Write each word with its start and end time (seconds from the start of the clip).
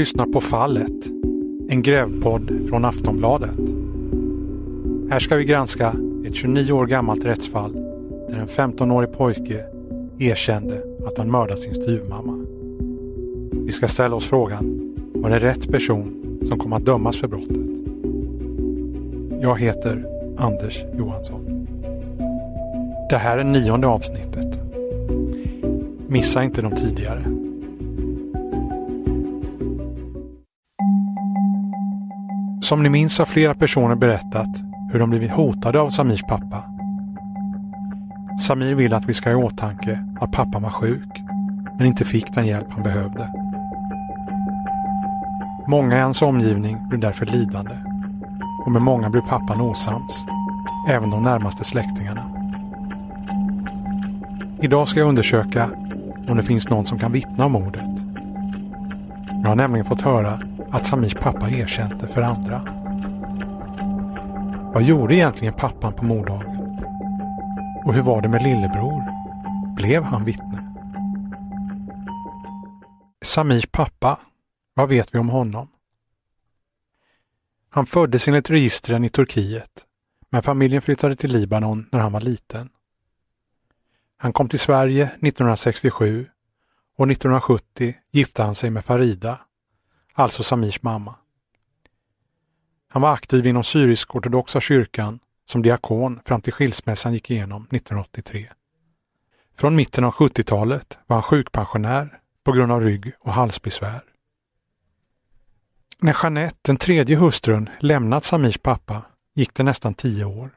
lyssnar 0.00 0.26
på 0.26 0.40
Fallet, 0.40 1.06
en 1.68 1.82
grävpodd 1.82 2.66
från 2.68 2.84
Aftonbladet. 2.84 3.58
Här 5.10 5.18
ska 5.18 5.36
vi 5.36 5.44
granska 5.44 5.94
ett 6.26 6.34
29 6.34 6.72
år 6.72 6.86
gammalt 6.86 7.24
rättsfall 7.24 7.72
där 8.28 8.36
en 8.36 8.46
15-årig 8.46 9.12
pojke 9.12 9.64
erkände 10.18 10.82
att 11.06 11.18
han 11.18 11.30
mördat 11.30 11.58
sin 11.58 11.74
styvmamma. 11.74 12.44
Vi 13.66 13.72
ska 13.72 13.88
ställa 13.88 14.16
oss 14.16 14.26
frågan, 14.26 14.94
var 15.14 15.30
det 15.30 15.38
rätt 15.38 15.70
person 15.70 16.38
som 16.44 16.58
kom 16.58 16.72
att 16.72 16.84
dömas 16.84 17.16
för 17.16 17.28
brottet? 17.28 17.56
Jag 19.40 19.60
heter 19.60 20.06
Anders 20.38 20.84
Johansson. 20.98 21.66
Det 23.10 23.16
här 23.16 23.38
är 23.38 23.44
nionde 23.44 23.86
avsnittet. 23.86 24.60
Missa 26.06 26.44
inte 26.44 26.62
de 26.62 26.76
tidigare. 26.76 27.39
Som 32.70 32.82
ni 32.82 32.88
minns 32.88 33.18
har 33.18 33.26
flera 33.26 33.54
personer 33.54 33.94
berättat 33.94 34.48
hur 34.92 34.98
de 34.98 35.10
blivit 35.10 35.30
hotade 35.30 35.80
av 35.80 35.90
Samirs 35.90 36.22
pappa. 36.22 36.64
Samir 38.40 38.74
vill 38.74 38.94
att 38.94 39.08
vi 39.08 39.14
ska 39.14 39.30
ha 39.30 39.40
i 39.40 39.44
åtanke 39.44 40.04
att 40.20 40.32
pappan 40.32 40.62
var 40.62 40.70
sjuk, 40.70 41.22
men 41.78 41.86
inte 41.86 42.04
fick 42.04 42.34
den 42.34 42.46
hjälp 42.46 42.66
han 42.70 42.82
behövde. 42.82 43.28
Många 45.68 45.98
i 45.98 46.00
hans 46.00 46.22
omgivning 46.22 46.88
blev 46.88 47.00
därför 47.00 47.26
lidande 47.26 47.74
och 48.66 48.72
med 48.72 48.82
många 48.82 49.10
blev 49.10 49.22
pappan 49.22 49.60
osams, 49.60 50.26
även 50.88 51.10
de 51.10 51.22
närmaste 51.22 51.64
släktingarna. 51.64 52.24
Idag 54.60 54.88
ska 54.88 55.00
jag 55.00 55.08
undersöka 55.08 55.70
om 56.28 56.36
det 56.36 56.42
finns 56.42 56.68
någon 56.68 56.86
som 56.86 56.98
kan 56.98 57.12
vittna 57.12 57.44
om 57.44 57.52
mordet. 57.52 57.90
Jag 59.42 59.48
har 59.48 59.56
nämligen 59.56 59.86
fått 59.86 60.02
höra 60.02 60.40
att 60.72 60.86
Samirs 60.86 61.14
pappa 61.14 61.50
erkänt 61.50 62.00
det 62.00 62.08
för 62.08 62.22
andra. 62.22 62.62
Vad 64.74 64.82
gjorde 64.82 65.14
egentligen 65.14 65.54
pappan 65.54 65.92
på 65.92 66.04
morddagen? 66.04 66.56
Och 67.86 67.94
hur 67.94 68.02
var 68.02 68.22
det 68.22 68.28
med 68.28 68.42
lillebror? 68.42 69.02
Blev 69.76 70.02
han 70.02 70.24
vittne? 70.24 70.66
Samirs 73.24 73.66
pappa, 73.72 74.20
vad 74.74 74.88
vet 74.88 75.14
vi 75.14 75.18
om 75.18 75.28
honom? 75.28 75.68
Han 77.70 77.86
föddes 77.86 78.28
enligt 78.28 78.50
registren 78.50 79.04
i 79.04 79.08
Turkiet, 79.08 79.86
men 80.30 80.42
familjen 80.42 80.82
flyttade 80.82 81.16
till 81.16 81.32
Libanon 81.32 81.88
när 81.92 82.00
han 82.00 82.12
var 82.12 82.20
liten. 82.20 82.68
Han 84.16 84.32
kom 84.32 84.48
till 84.48 84.58
Sverige 84.58 85.04
1967 85.04 86.26
och 86.96 87.10
1970 87.10 87.94
gifte 88.10 88.42
han 88.42 88.54
sig 88.54 88.70
med 88.70 88.84
Farida, 88.84 89.40
alltså 90.20 90.42
Samirs 90.42 90.82
mamma. 90.82 91.14
Han 92.88 93.02
var 93.02 93.12
aktiv 93.12 93.46
inom 93.46 93.64
syrisk-ortodoxa 93.64 94.60
kyrkan 94.60 95.20
som 95.44 95.62
diakon 95.62 96.20
fram 96.24 96.40
till 96.40 96.52
skilsmässan 96.52 97.12
gick 97.12 97.30
igenom 97.30 97.62
1983. 97.62 98.48
Från 99.56 99.76
mitten 99.76 100.04
av 100.04 100.12
70-talet 100.12 100.98
var 101.06 101.16
han 101.16 101.22
sjukpensionär 101.22 102.20
på 102.44 102.52
grund 102.52 102.72
av 102.72 102.80
rygg 102.80 103.12
och 103.20 103.32
halsbesvär. 103.32 104.02
När 105.98 106.16
Jeanette, 106.22 106.58
den 106.62 106.76
tredje 106.76 107.16
hustrun, 107.16 107.68
lämnat 107.78 108.24
Samirs 108.24 108.58
pappa 108.58 109.02
gick 109.34 109.54
det 109.54 109.62
nästan 109.62 109.94
tio 109.94 110.24
år. 110.24 110.50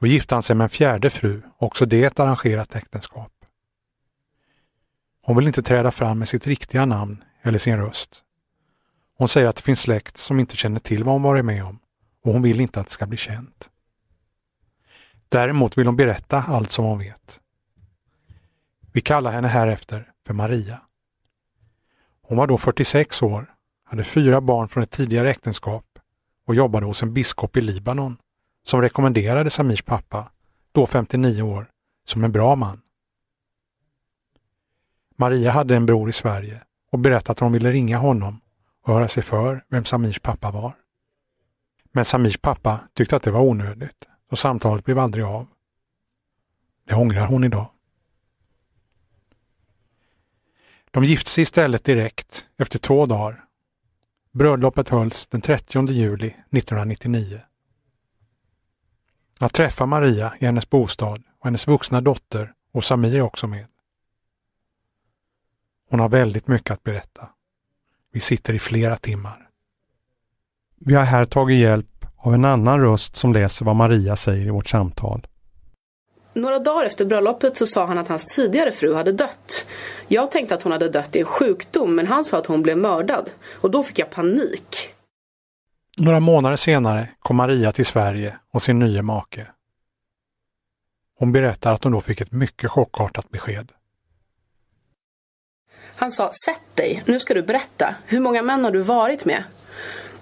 Då 0.00 0.06
gifte 0.06 0.34
han 0.34 0.42
sig 0.42 0.56
med 0.56 0.64
en 0.64 0.70
fjärde 0.70 1.10
fru, 1.10 1.42
också 1.58 1.86
det 1.86 2.04
ett 2.04 2.20
arrangerat 2.20 2.74
äktenskap. 2.74 3.32
Hon 5.22 5.36
vill 5.36 5.46
inte 5.46 5.62
träda 5.62 5.90
fram 5.90 6.18
med 6.18 6.28
sitt 6.28 6.46
riktiga 6.46 6.86
namn 6.86 7.24
eller 7.42 7.58
sin 7.58 7.76
röst. 7.76 8.24
Hon 9.18 9.28
säger 9.28 9.46
att 9.46 9.56
det 9.56 9.62
finns 9.62 9.80
släkt 9.80 10.16
som 10.16 10.40
inte 10.40 10.56
känner 10.56 10.80
till 10.80 11.04
vad 11.04 11.14
hon 11.14 11.22
varit 11.22 11.44
med 11.44 11.64
om 11.64 11.78
och 12.24 12.32
hon 12.32 12.42
vill 12.42 12.60
inte 12.60 12.80
att 12.80 12.86
det 12.86 12.92
ska 12.92 13.06
bli 13.06 13.16
känt. 13.16 13.70
Däremot 15.28 15.78
vill 15.78 15.86
hon 15.86 15.96
berätta 15.96 16.44
allt 16.48 16.70
som 16.70 16.84
hon 16.84 16.98
vet. 16.98 17.40
Vi 18.92 19.00
kallar 19.00 19.32
henne 19.32 19.48
härefter 19.48 20.12
för 20.26 20.34
Maria. 20.34 20.80
Hon 22.22 22.38
var 22.38 22.46
då 22.46 22.58
46 22.58 23.22
år, 23.22 23.54
hade 23.84 24.04
fyra 24.04 24.40
barn 24.40 24.68
från 24.68 24.82
ett 24.82 24.90
tidigare 24.90 25.30
äktenskap 25.30 25.84
och 26.46 26.54
jobbade 26.54 26.86
hos 26.86 27.02
en 27.02 27.14
biskop 27.14 27.56
i 27.56 27.60
Libanon 27.60 28.16
som 28.62 28.82
rekommenderade 28.82 29.50
Samirs 29.50 29.82
pappa, 29.82 30.30
då 30.72 30.86
59 30.86 31.42
år, 31.42 31.70
som 32.04 32.24
en 32.24 32.32
bra 32.32 32.54
man. 32.54 32.80
Maria 35.16 35.50
hade 35.50 35.76
en 35.76 35.86
bror 35.86 36.08
i 36.08 36.12
Sverige 36.12 36.62
och 36.90 36.98
berättat 36.98 37.30
att 37.30 37.38
hon 37.38 37.52
ville 37.52 37.72
ringa 37.72 37.96
honom 37.96 38.40
och 38.82 38.94
höra 38.94 39.08
sig 39.08 39.22
för 39.22 39.64
vem 39.68 39.84
Samirs 39.84 40.20
pappa 40.20 40.50
var. 40.50 40.74
Men 41.92 42.04
Samirs 42.04 42.38
pappa 42.38 42.80
tyckte 42.94 43.16
att 43.16 43.22
det 43.22 43.30
var 43.30 43.40
onödigt 43.40 44.08
och 44.30 44.38
samtalet 44.38 44.84
blev 44.84 44.98
aldrig 44.98 45.24
av. 45.24 45.46
Det 46.88 46.94
ångrar 46.94 47.26
hon 47.26 47.44
idag. 47.44 47.70
De 50.90 51.04
gifte 51.04 51.30
sig 51.30 51.42
istället 51.42 51.84
direkt 51.84 52.48
efter 52.58 52.78
två 52.78 53.06
dagar. 53.06 53.44
Bröllopet 54.32 54.88
hölls 54.88 55.26
den 55.26 55.40
30 55.40 55.92
juli 55.92 56.26
1999. 56.26 57.40
Att 59.40 59.54
träffa 59.54 59.86
Maria 59.86 60.34
i 60.40 60.44
hennes 60.44 60.70
bostad 60.70 61.22
och 61.38 61.44
hennes 61.44 61.66
vuxna 61.66 62.00
dotter 62.00 62.52
och 62.72 62.84
Samir 62.84 63.16
är 63.16 63.20
också 63.20 63.46
med. 63.46 63.66
Hon 65.90 66.00
har 66.00 66.08
väldigt 66.08 66.48
mycket 66.48 66.70
att 66.70 66.82
berätta. 66.82 67.28
Vi 68.12 68.20
sitter 68.20 68.54
i 68.54 68.58
flera 68.58 68.96
timmar. 68.96 69.48
Vi 70.80 70.94
har 70.94 71.04
här 71.04 71.24
tagit 71.24 71.60
hjälp 71.60 72.06
av 72.16 72.34
en 72.34 72.44
annan 72.44 72.80
röst 72.80 73.16
som 73.16 73.32
läser 73.32 73.64
vad 73.64 73.76
Maria 73.76 74.16
säger 74.16 74.46
i 74.46 74.50
vårt 74.50 74.68
samtal. 74.68 75.26
Några 76.34 76.58
dagar 76.58 76.84
efter 76.84 77.04
bröllopet 77.04 77.56
så 77.56 77.66
sa 77.66 77.86
han 77.86 77.98
att 77.98 78.08
hans 78.08 78.24
tidigare 78.24 78.72
fru 78.72 78.94
hade 78.94 79.12
dött. 79.12 79.66
Jag 80.08 80.30
tänkte 80.30 80.54
att 80.54 80.62
hon 80.62 80.72
hade 80.72 80.88
dött 80.88 81.16
i 81.16 81.18
en 81.18 81.24
sjukdom 81.24 81.94
men 81.94 82.06
han 82.06 82.24
sa 82.24 82.38
att 82.38 82.46
hon 82.46 82.62
blev 82.62 82.78
mördad. 82.78 83.30
Och 83.52 83.70
då 83.70 83.82
fick 83.82 83.98
jag 83.98 84.10
panik. 84.10 84.94
Några 85.96 86.20
månader 86.20 86.56
senare 86.56 87.08
kom 87.18 87.36
Maria 87.36 87.72
till 87.72 87.86
Sverige 87.86 88.36
och 88.52 88.62
sin 88.62 88.78
nya 88.78 89.02
make. 89.02 89.46
Hon 91.18 91.32
berättar 91.32 91.72
att 91.72 91.84
hon 91.84 91.92
då 91.92 92.00
fick 92.00 92.20
ett 92.20 92.32
mycket 92.32 92.70
chockartat 92.70 93.30
besked. 93.30 93.72
Han 96.00 96.10
sa, 96.10 96.30
sätt 96.44 96.62
dig, 96.74 97.02
nu 97.06 97.20
ska 97.20 97.34
du 97.34 97.42
berätta. 97.42 97.94
Hur 98.06 98.20
många 98.20 98.42
män 98.42 98.64
har 98.64 98.70
du 98.70 98.80
varit 98.80 99.24
med? 99.24 99.44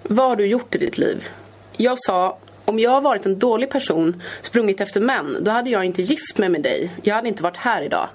Vad 0.03 0.29
har 0.29 0.35
du 0.35 0.45
gjort 0.45 0.75
i 0.75 0.77
ditt 0.77 0.97
liv? 0.97 1.27
Jag 1.77 1.97
sa, 1.99 2.37
om 2.65 2.79
jag 2.79 2.91
har 2.91 3.01
varit 3.01 3.25
en 3.25 3.39
dålig 3.39 3.69
person, 3.69 4.21
sprungit 4.41 4.81
efter 4.81 5.01
män, 5.01 5.37
då 5.41 5.51
hade 5.51 5.69
jag 5.69 5.85
inte 5.85 6.01
gift 6.01 6.37
mig 6.37 6.49
med 6.49 6.61
dig. 6.61 6.91
Jag 7.03 7.15
hade 7.15 7.27
inte 7.27 7.43
varit 7.43 7.57
här 7.57 7.81
idag. 7.81 8.07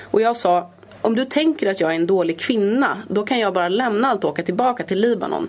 Och 0.00 0.20
jag 0.20 0.36
sa, 0.36 0.70
om 1.00 1.16
du 1.16 1.24
tänker 1.24 1.70
att 1.70 1.80
jag 1.80 1.90
är 1.90 1.94
en 1.94 2.06
dålig 2.06 2.40
kvinna, 2.40 3.02
då 3.08 3.26
kan 3.26 3.38
jag 3.38 3.54
bara 3.54 3.68
lämna 3.68 4.08
allt 4.08 4.24
och 4.24 4.30
åka 4.30 4.42
tillbaka 4.42 4.84
till 4.84 5.00
Libanon. 5.00 5.48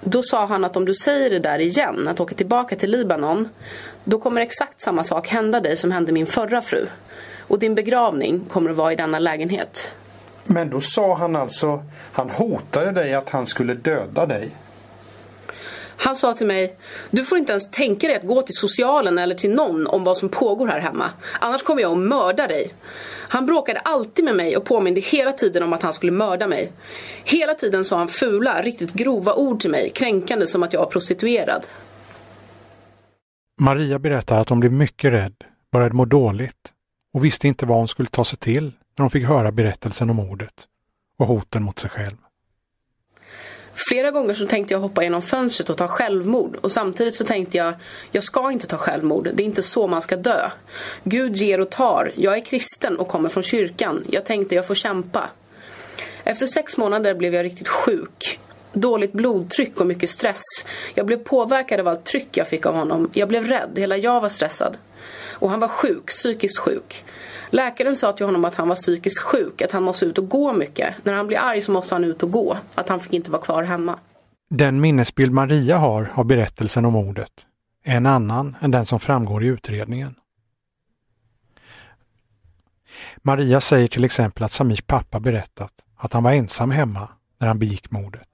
Då 0.00 0.22
sa 0.22 0.46
han 0.46 0.64
att 0.64 0.76
om 0.76 0.84
du 0.84 0.94
säger 0.94 1.30
det 1.30 1.38
där 1.38 1.58
igen, 1.58 2.08
att 2.08 2.20
åka 2.20 2.34
tillbaka 2.34 2.76
till 2.76 2.90
Libanon, 2.90 3.48
då 4.04 4.18
kommer 4.18 4.40
exakt 4.40 4.80
samma 4.80 5.04
sak 5.04 5.28
hända 5.28 5.60
dig 5.60 5.76
som 5.76 5.92
hände 5.92 6.12
min 6.12 6.26
förra 6.26 6.62
fru. 6.62 6.86
Och 7.38 7.58
din 7.58 7.74
begravning 7.74 8.44
kommer 8.44 8.70
att 8.70 8.76
vara 8.76 8.92
i 8.92 8.96
denna 8.96 9.18
lägenhet. 9.18 9.92
Men 10.50 10.70
då 10.70 10.80
sa 10.80 11.14
han 11.14 11.36
alltså, 11.36 11.82
han 12.12 12.30
hotade 12.30 12.92
dig 12.92 13.14
att 13.14 13.28
han 13.30 13.46
skulle 13.46 13.74
döda 13.74 14.26
dig. 14.26 14.50
Han 15.96 16.16
sa 16.16 16.34
till 16.34 16.46
mig, 16.46 16.76
du 17.10 17.24
får 17.24 17.38
inte 17.38 17.52
ens 17.52 17.70
tänka 17.70 18.06
dig 18.06 18.16
att 18.16 18.26
gå 18.26 18.42
till 18.42 18.54
socialen 18.54 19.18
eller 19.18 19.34
till 19.34 19.54
någon 19.54 19.86
om 19.86 20.04
vad 20.04 20.16
som 20.16 20.28
pågår 20.28 20.66
här 20.66 20.80
hemma. 20.80 21.10
Annars 21.40 21.62
kommer 21.62 21.82
jag 21.82 21.92
att 21.92 21.98
mörda 21.98 22.46
dig. 22.46 22.70
Han 23.28 23.46
bråkade 23.46 23.78
alltid 23.78 24.24
med 24.24 24.36
mig 24.36 24.56
och 24.56 24.64
påminde 24.64 25.00
hela 25.00 25.32
tiden 25.32 25.62
om 25.62 25.72
att 25.72 25.82
han 25.82 25.92
skulle 25.92 26.12
mörda 26.12 26.46
mig. 26.46 26.72
Hela 27.24 27.54
tiden 27.54 27.84
sa 27.84 27.98
han 27.98 28.08
fula, 28.08 28.62
riktigt 28.62 28.92
grova 28.92 29.34
ord 29.34 29.60
till 29.60 29.70
mig, 29.70 29.90
kränkande 29.90 30.46
som 30.46 30.62
att 30.62 30.72
jag 30.72 30.80
var 30.80 30.90
prostituerad. 30.90 31.66
Maria 33.60 33.98
berättar 33.98 34.40
att 34.40 34.48
hon 34.48 34.60
blev 34.60 34.72
mycket 34.72 35.12
rädd, 35.12 35.34
började 35.72 35.94
må 35.94 36.04
dåligt 36.04 36.72
och 37.14 37.24
visste 37.24 37.48
inte 37.48 37.66
vad 37.66 37.78
hon 37.78 37.88
skulle 37.88 38.08
ta 38.08 38.24
sig 38.24 38.38
till 38.38 38.72
när 39.00 39.04
hon 39.04 39.10
fick 39.10 39.24
höra 39.24 39.52
berättelsen 39.52 40.10
om 40.10 40.16
mordet 40.16 40.68
och 41.18 41.26
hoten 41.26 41.62
mot 41.62 41.78
sig 41.78 41.90
själv. 41.90 42.16
Flera 43.74 44.10
gånger 44.10 44.34
så 44.34 44.46
tänkte 44.46 44.74
jag 44.74 44.80
hoppa 44.80 45.02
genom 45.02 45.22
fönstret 45.22 45.70
och 45.70 45.76
ta 45.76 45.88
självmord. 45.88 46.56
Och 46.56 46.72
samtidigt 46.72 47.14
så 47.14 47.24
tänkte 47.24 47.56
jag, 47.56 47.74
jag 48.12 48.22
ska 48.24 48.50
inte 48.52 48.66
ta 48.66 48.76
självmord. 48.76 49.28
Det 49.34 49.42
är 49.42 49.44
inte 49.44 49.62
så 49.62 49.86
man 49.86 50.02
ska 50.02 50.16
dö. 50.16 50.50
Gud 51.04 51.36
ger 51.36 51.60
och 51.60 51.70
tar. 51.70 52.12
Jag 52.16 52.36
är 52.36 52.40
kristen 52.40 52.96
och 52.96 53.08
kommer 53.08 53.28
från 53.28 53.42
kyrkan. 53.42 54.04
Jag 54.10 54.24
tänkte 54.24 54.54
jag 54.54 54.66
får 54.66 54.74
kämpa. 54.74 55.30
Efter 56.24 56.46
sex 56.46 56.76
månader 56.76 57.14
blev 57.14 57.34
jag 57.34 57.44
riktigt 57.44 57.68
sjuk. 57.68 58.38
Dåligt 58.72 59.12
blodtryck 59.12 59.80
och 59.80 59.86
mycket 59.86 60.10
stress. 60.10 60.42
Jag 60.94 61.06
blev 61.06 61.16
påverkad 61.16 61.80
av 61.80 61.88
allt 61.88 62.04
tryck 62.04 62.36
jag 62.36 62.48
fick 62.48 62.66
av 62.66 62.74
honom. 62.74 63.10
Jag 63.12 63.28
blev 63.28 63.46
rädd, 63.46 63.70
hela 63.76 63.96
jag 63.96 64.20
var 64.20 64.28
stressad. 64.28 64.78
Och 65.28 65.50
han 65.50 65.60
var 65.60 65.68
sjuk, 65.68 66.06
psykiskt 66.06 66.58
sjuk. 66.58 67.04
Läkaren 67.50 67.96
sa 67.96 68.12
till 68.12 68.26
honom 68.26 68.44
att 68.44 68.54
han 68.54 68.68
var 68.68 68.76
psykiskt 68.76 69.18
sjuk, 69.18 69.62
att 69.62 69.72
han 69.72 69.82
måste 69.82 70.04
ut 70.04 70.18
och 70.18 70.28
gå 70.28 70.52
mycket. 70.52 70.94
När 71.04 71.12
han 71.12 71.26
blir 71.26 71.38
arg 71.38 71.62
så 71.62 71.72
måste 71.72 71.94
han 71.94 72.04
ut 72.04 72.22
och 72.22 72.30
gå, 72.30 72.56
att 72.74 72.88
han 72.88 73.00
fick 73.00 73.12
inte 73.12 73.30
vara 73.30 73.42
kvar 73.42 73.62
hemma. 73.62 73.98
Den 74.50 74.80
minnesbild 74.80 75.32
Maria 75.32 75.78
har 75.78 76.12
av 76.14 76.24
berättelsen 76.24 76.84
om 76.84 76.92
mordet 76.92 77.46
är 77.84 77.96
en 77.96 78.06
annan 78.06 78.56
än 78.60 78.70
den 78.70 78.86
som 78.86 79.00
framgår 79.00 79.44
i 79.44 79.46
utredningen. 79.46 80.14
Maria 83.16 83.60
säger 83.60 83.88
till 83.88 84.04
exempel 84.04 84.44
att 84.44 84.52
Samirs 84.52 84.82
pappa 84.82 85.20
berättat 85.20 85.72
att 85.96 86.12
han 86.12 86.22
var 86.22 86.32
ensam 86.32 86.70
hemma 86.70 87.08
när 87.38 87.48
han 87.48 87.58
begick 87.58 87.90
mordet. 87.90 88.28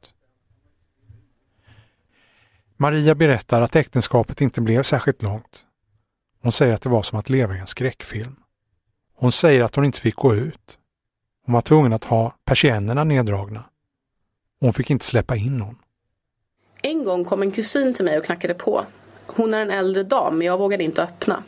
Maria 2.77 3.15
berättar 3.15 3.61
att 3.61 3.77
äktenskapet 3.77 4.41
inte 4.41 4.61
blev 4.61 4.83
särskilt 4.83 5.23
långt. 5.23 5.65
Hon 6.43 6.53
säger 6.53 6.75
att 6.75 6.83
det 6.83 6.89
var 6.89 7.03
som 7.03 7.19
att 7.19 7.31
leva 7.31 7.57
i 7.57 7.59
en 7.59 7.67
skräckfilm. 7.67 8.37
Hon 9.19 9.33
säger 9.33 9.63
att 9.63 9.75
hon 9.75 9.85
inte 9.85 10.01
fick 10.01 10.15
gå 10.15 10.35
ut. 10.35 10.79
Hon 11.47 11.55
var 11.55 11.61
tvungen 11.61 11.93
att 11.93 12.05
ha 12.05 12.33
persiennerna 12.45 13.05
neddragna. 13.05 13.65
Hon 14.61 14.73
fick 14.73 14.91
inte 14.91 15.05
släppa 15.05 15.37
in 15.37 15.59
någon. 15.59 15.79
En 16.83 17.05
gång 17.05 17.25
kom 17.25 17.43
en 17.43 17.51
kusin 17.51 17.95
till 17.95 18.05
mig 18.05 18.19
och 18.19 18.25
knackade 18.25 18.55
på. 18.55 18.85
Hon 19.27 19.55
är 19.55 19.63
en 19.63 19.71
äldre 19.71 20.03
dam, 20.03 20.39
men 20.39 20.47
jag 20.47 20.59
vågade 20.59 20.85
inte 20.85 21.03
öppna. 21.03 21.43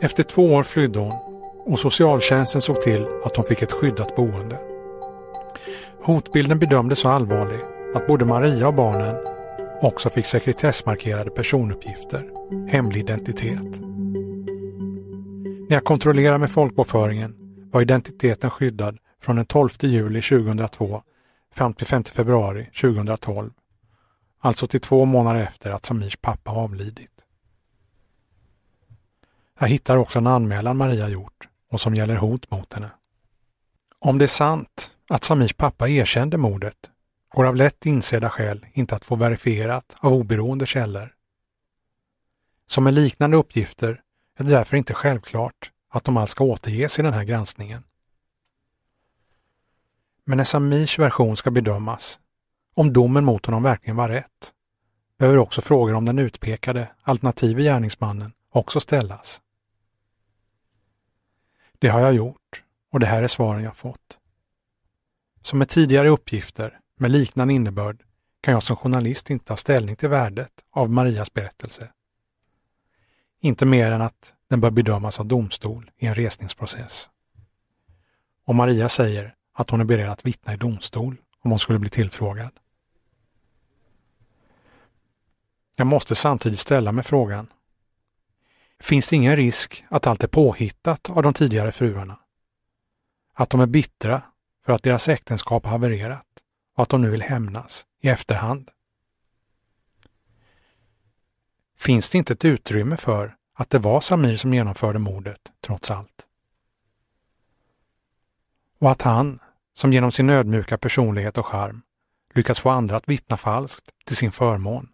Efter 0.00 0.22
två 0.22 0.54
år 0.54 0.62
flydde 0.62 0.98
hon 0.98 1.12
och 1.66 1.78
socialtjänsten 1.78 2.60
såg 2.60 2.82
till 2.82 3.06
att 3.24 3.36
hon 3.36 3.44
fick 3.44 3.62
ett 3.62 3.72
skyddat 3.72 4.16
boende. 4.16 4.58
Hotbilden 6.02 6.58
bedömdes 6.58 6.98
så 6.98 7.08
allvarlig 7.08 7.75
att 7.94 8.06
både 8.06 8.24
Maria 8.24 8.68
och 8.68 8.74
barnen 8.74 9.16
också 9.82 10.10
fick 10.10 10.26
sekretessmarkerade 10.26 11.30
personuppgifter, 11.30 12.30
hemlig 12.68 13.00
identitet. 13.00 13.80
När 15.68 15.76
jag 15.76 15.84
kontrollerade 15.84 16.38
med 16.38 16.50
folkbokföringen 16.50 17.34
var 17.72 17.82
identiteten 17.82 18.50
skyddad 18.50 18.98
från 19.22 19.36
den 19.36 19.46
12 19.46 19.68
juli 19.80 20.22
2002 20.22 21.02
fram 21.54 21.74
till 21.74 21.86
5 21.86 22.04
februari 22.04 22.64
2012. 22.80 23.50
Alltså 24.40 24.66
till 24.66 24.80
två 24.80 25.04
månader 25.04 25.40
efter 25.40 25.70
att 25.70 25.84
Samirs 25.84 26.16
pappa 26.16 26.50
avlidit. 26.50 27.24
Jag 29.58 29.68
hittar 29.68 29.96
också 29.96 30.18
en 30.18 30.26
anmälan 30.26 30.76
Maria 30.76 31.08
gjort 31.08 31.48
och 31.70 31.80
som 31.80 31.94
gäller 31.94 32.16
hot 32.16 32.50
mot 32.50 32.72
henne. 32.72 32.90
Om 33.98 34.18
det 34.18 34.24
är 34.24 34.26
sant 34.26 34.90
att 35.08 35.24
Samirs 35.24 35.54
pappa 35.54 35.88
erkände 35.88 36.36
mordet 36.36 36.90
går 37.28 37.44
av 37.44 37.56
lätt 37.56 37.86
insedda 37.86 38.30
skäl 38.30 38.66
inte 38.72 38.96
att 38.96 39.04
få 39.04 39.16
verifierat 39.16 39.96
av 39.98 40.12
oberoende 40.12 40.66
källor. 40.66 41.14
Som 42.66 42.84
med 42.84 42.94
liknande 42.94 43.36
uppgifter 43.36 44.02
är 44.38 44.44
det 44.44 44.50
därför 44.50 44.76
inte 44.76 44.94
självklart 44.94 45.72
att 45.90 46.04
de 46.04 46.16
alls 46.16 46.30
ska 46.30 46.44
återges 46.44 46.98
i 46.98 47.02
den 47.02 47.14
här 47.14 47.24
granskningen. 47.24 47.82
Men 50.24 50.36
när 50.36 50.44
Samirs 50.44 50.98
version 50.98 51.36
ska 51.36 51.50
bedömas, 51.50 52.20
om 52.74 52.92
domen 52.92 53.24
mot 53.24 53.46
honom 53.46 53.62
verkligen 53.62 53.96
var 53.96 54.08
rätt, 54.08 54.52
behöver 55.18 55.38
också 55.38 55.62
frågor 55.62 55.94
om 55.94 56.04
den 56.04 56.18
utpekade, 56.18 56.88
alternative 57.02 57.62
gärningsmannen 57.62 58.32
också 58.50 58.80
ställas. 58.80 59.40
Det 61.78 61.88
har 61.88 62.00
jag 62.00 62.14
gjort 62.14 62.64
och 62.92 63.00
det 63.00 63.06
här 63.06 63.22
är 63.22 63.28
svaren 63.28 63.62
jag 63.62 63.76
fått. 63.76 64.18
Som 65.42 65.58
med 65.58 65.68
tidigare 65.68 66.08
uppgifter 66.08 66.80
med 66.96 67.10
liknande 67.10 67.54
innebörd 67.54 68.02
kan 68.40 68.54
jag 68.54 68.62
som 68.62 68.76
journalist 68.76 69.30
inte 69.30 69.44
ta 69.44 69.56
ställning 69.56 69.96
till 69.96 70.08
värdet 70.08 70.52
av 70.70 70.90
Marias 70.90 71.32
berättelse. 71.32 71.92
Inte 73.40 73.66
mer 73.66 73.92
än 73.92 74.02
att 74.02 74.34
den 74.50 74.60
bör 74.60 74.70
bedömas 74.70 75.20
av 75.20 75.26
domstol 75.26 75.90
i 75.96 76.06
en 76.06 76.14
resningsprocess. 76.14 77.10
Och 78.44 78.54
Maria 78.54 78.88
säger 78.88 79.34
att 79.52 79.70
hon 79.70 79.80
är 79.80 79.84
beredd 79.84 80.10
att 80.10 80.26
vittna 80.26 80.54
i 80.54 80.56
domstol 80.56 81.16
om 81.40 81.50
hon 81.50 81.58
skulle 81.58 81.78
bli 81.78 81.90
tillfrågad. 81.90 82.50
Jag 85.76 85.86
måste 85.86 86.14
samtidigt 86.14 86.58
ställa 86.58 86.92
mig 86.92 87.04
frågan. 87.04 87.52
Finns 88.80 89.08
det 89.08 89.16
ingen 89.16 89.36
risk 89.36 89.84
att 89.88 90.06
allt 90.06 90.24
är 90.24 90.28
påhittat 90.28 91.10
av 91.10 91.22
de 91.22 91.32
tidigare 91.32 91.72
fruarna? 91.72 92.18
Att 93.34 93.50
de 93.50 93.60
är 93.60 93.66
bittra 93.66 94.22
för 94.64 94.72
att 94.72 94.82
deras 94.82 95.08
äktenskap 95.08 95.64
har 95.64 95.72
havererat 95.72 96.26
och 96.76 96.82
att 96.82 96.88
de 96.88 97.02
nu 97.02 97.10
vill 97.10 97.22
hämnas 97.22 97.86
i 98.00 98.08
efterhand? 98.08 98.70
Finns 101.78 102.10
det 102.10 102.18
inte 102.18 102.32
ett 102.32 102.44
utrymme 102.44 102.96
för 102.96 103.36
att 103.54 103.70
det 103.70 103.78
var 103.78 104.00
Samir 104.00 104.36
som 104.36 104.54
genomförde 104.54 104.98
mordet, 104.98 105.40
trots 105.60 105.90
allt? 105.90 106.26
Och 108.78 108.90
att 108.90 109.02
han, 109.02 109.38
som 109.72 109.92
genom 109.92 110.12
sin 110.12 110.30
ödmjuka 110.30 110.78
personlighet 110.78 111.38
och 111.38 111.46
charm 111.46 111.82
lyckats 112.34 112.60
få 112.60 112.70
andra 112.70 112.96
att 112.96 113.08
vittna 113.08 113.36
falskt 113.36 113.90
till 114.04 114.16
sin 114.16 114.32
förmån. 114.32 114.88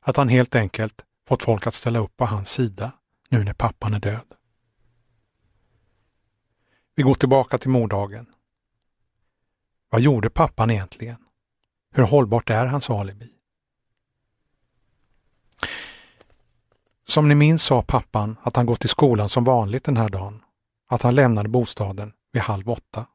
Att 0.00 0.16
han 0.16 0.28
helt 0.28 0.54
enkelt 0.54 1.04
fått 1.28 1.42
folk 1.42 1.66
att 1.66 1.74
ställa 1.74 1.98
upp 1.98 2.16
på 2.16 2.26
hans 2.26 2.50
sida 2.50 2.92
nu 3.28 3.44
när 3.44 3.54
pappan 3.54 3.94
är 3.94 4.00
död. 4.00 4.34
Vi 6.94 7.02
går 7.02 7.14
tillbaka 7.14 7.58
till 7.58 7.70
morddagen. 7.70 8.26
Vad 9.90 10.00
gjorde 10.00 10.30
pappan 10.30 10.70
egentligen? 10.70 11.16
Hur 11.90 12.02
hållbart 12.02 12.50
är 12.50 12.66
hans 12.66 12.90
alibi? 12.90 13.28
Som 17.06 17.28
ni 17.28 17.34
minns 17.34 17.62
sa 17.62 17.82
pappan 17.82 18.36
att 18.42 18.56
han 18.56 18.66
gått 18.66 18.80
till 18.80 18.88
skolan 18.88 19.28
som 19.28 19.44
vanligt 19.44 19.84
den 19.84 19.96
här 19.96 20.08
dagen, 20.08 20.44
att 20.88 21.02
han 21.02 21.14
lämnade 21.14 21.48
bostaden 21.48 22.12
vid 22.32 22.42
halv 22.42 22.70
åtta. 22.70 23.06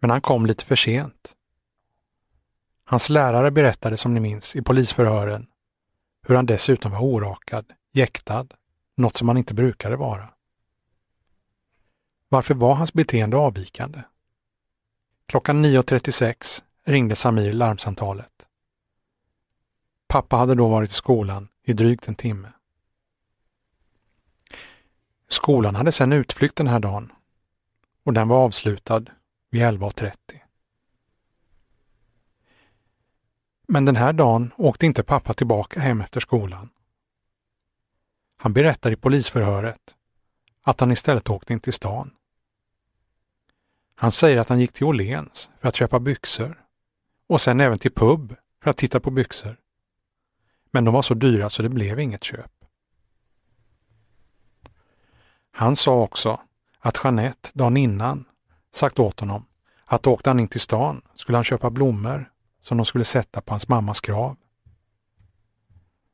Men 0.00 0.10
han 0.10 0.20
kom 0.20 0.46
lite 0.46 0.64
för 0.64 0.76
sent. 0.76 1.34
Hans 2.84 3.10
lärare 3.10 3.50
berättade 3.50 3.96
som 3.96 4.14
ni 4.14 4.20
minns 4.20 4.56
i 4.56 4.62
polisförhören 4.62 5.46
hur 6.26 6.34
han 6.34 6.46
dessutom 6.46 6.92
var 6.92 7.00
orakad, 7.00 7.72
jäktad, 7.92 8.46
något 8.96 9.16
som 9.16 9.28
han 9.28 9.36
inte 9.36 9.54
brukade 9.54 9.96
vara. 9.96 10.28
Varför 12.28 12.54
var 12.54 12.74
hans 12.74 12.92
beteende 12.92 13.36
avvikande? 13.36 14.02
Klockan 15.26 15.64
9.36 15.64 16.62
ringde 16.84 17.16
Samir 17.16 17.52
larmsamtalet. 17.52 18.48
Pappa 20.06 20.36
hade 20.36 20.54
då 20.54 20.68
varit 20.68 20.90
i 20.90 20.94
skolan 20.94 21.48
i 21.62 21.72
drygt 21.72 22.08
en 22.08 22.14
timme. 22.14 22.52
Skolan 25.28 25.74
hade 25.74 25.92
sedan 25.92 26.12
utflykt 26.12 26.56
den 26.56 26.66
här 26.66 26.78
dagen 26.78 27.12
och 28.04 28.12
den 28.12 28.28
var 28.28 28.44
avslutad 28.44 29.04
vid 29.50 29.62
11.30. 29.62 30.14
Men 33.66 33.84
den 33.84 33.96
här 33.96 34.12
dagen 34.12 34.52
åkte 34.56 34.86
inte 34.86 35.02
pappa 35.02 35.34
tillbaka 35.34 35.80
hem 35.80 36.00
efter 36.00 36.20
skolan. 36.20 36.70
Han 38.36 38.52
berättar 38.52 38.90
i 38.90 38.96
polisförhöret 38.96 39.96
att 40.62 40.80
han 40.80 40.92
istället 40.92 41.30
åkte 41.30 41.52
in 41.52 41.60
till 41.60 41.72
stan. 41.72 42.10
Han 43.94 44.12
säger 44.12 44.36
att 44.36 44.48
han 44.48 44.60
gick 44.60 44.72
till 44.72 44.86
Åhléns 44.86 45.50
för 45.60 45.68
att 45.68 45.76
köpa 45.76 46.00
byxor 46.00 46.64
och 47.28 47.40
sen 47.40 47.60
även 47.60 47.78
till 47.78 47.92
pub 47.92 48.34
för 48.62 48.70
att 48.70 48.76
titta 48.76 49.00
på 49.00 49.10
byxor. 49.10 49.56
Men 50.70 50.84
de 50.84 50.94
var 50.94 51.02
så 51.02 51.14
dyra 51.14 51.50
så 51.50 51.62
det 51.62 51.68
blev 51.68 52.00
inget 52.00 52.24
köp. 52.24 52.50
Han 55.50 55.76
sa 55.76 56.02
också 56.02 56.40
att 56.78 57.00
Jeanette 57.04 57.50
dagen 57.52 57.76
innan 57.76 58.24
sagt 58.72 58.98
åt 58.98 59.20
honom 59.20 59.46
att 59.84 60.06
åkte 60.06 60.30
han 60.30 60.40
in 60.40 60.48
till 60.48 60.60
stan 60.60 61.02
skulle 61.14 61.38
han 61.38 61.44
köpa 61.44 61.70
blommor 61.70 62.30
som 62.60 62.76
de 62.76 62.86
skulle 62.86 63.04
sätta 63.04 63.40
på 63.40 63.52
hans 63.52 63.68
mammas 63.68 64.00
grav. 64.00 64.36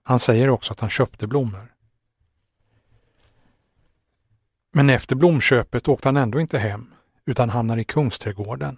Han 0.02 0.18
säger 0.18 0.50
också 0.50 0.72
att 0.72 0.80
han 0.80 0.90
köpte 0.90 1.26
blommor. 1.26 1.74
Men 4.72 4.90
efter 4.90 5.16
blomköpet 5.16 5.88
åkte 5.88 6.08
han 6.08 6.16
ändå 6.16 6.40
inte 6.40 6.58
hem 6.58 6.94
utan 7.26 7.50
hamnade 7.50 7.80
i 7.80 7.84
Kungsträdgården 7.84 8.76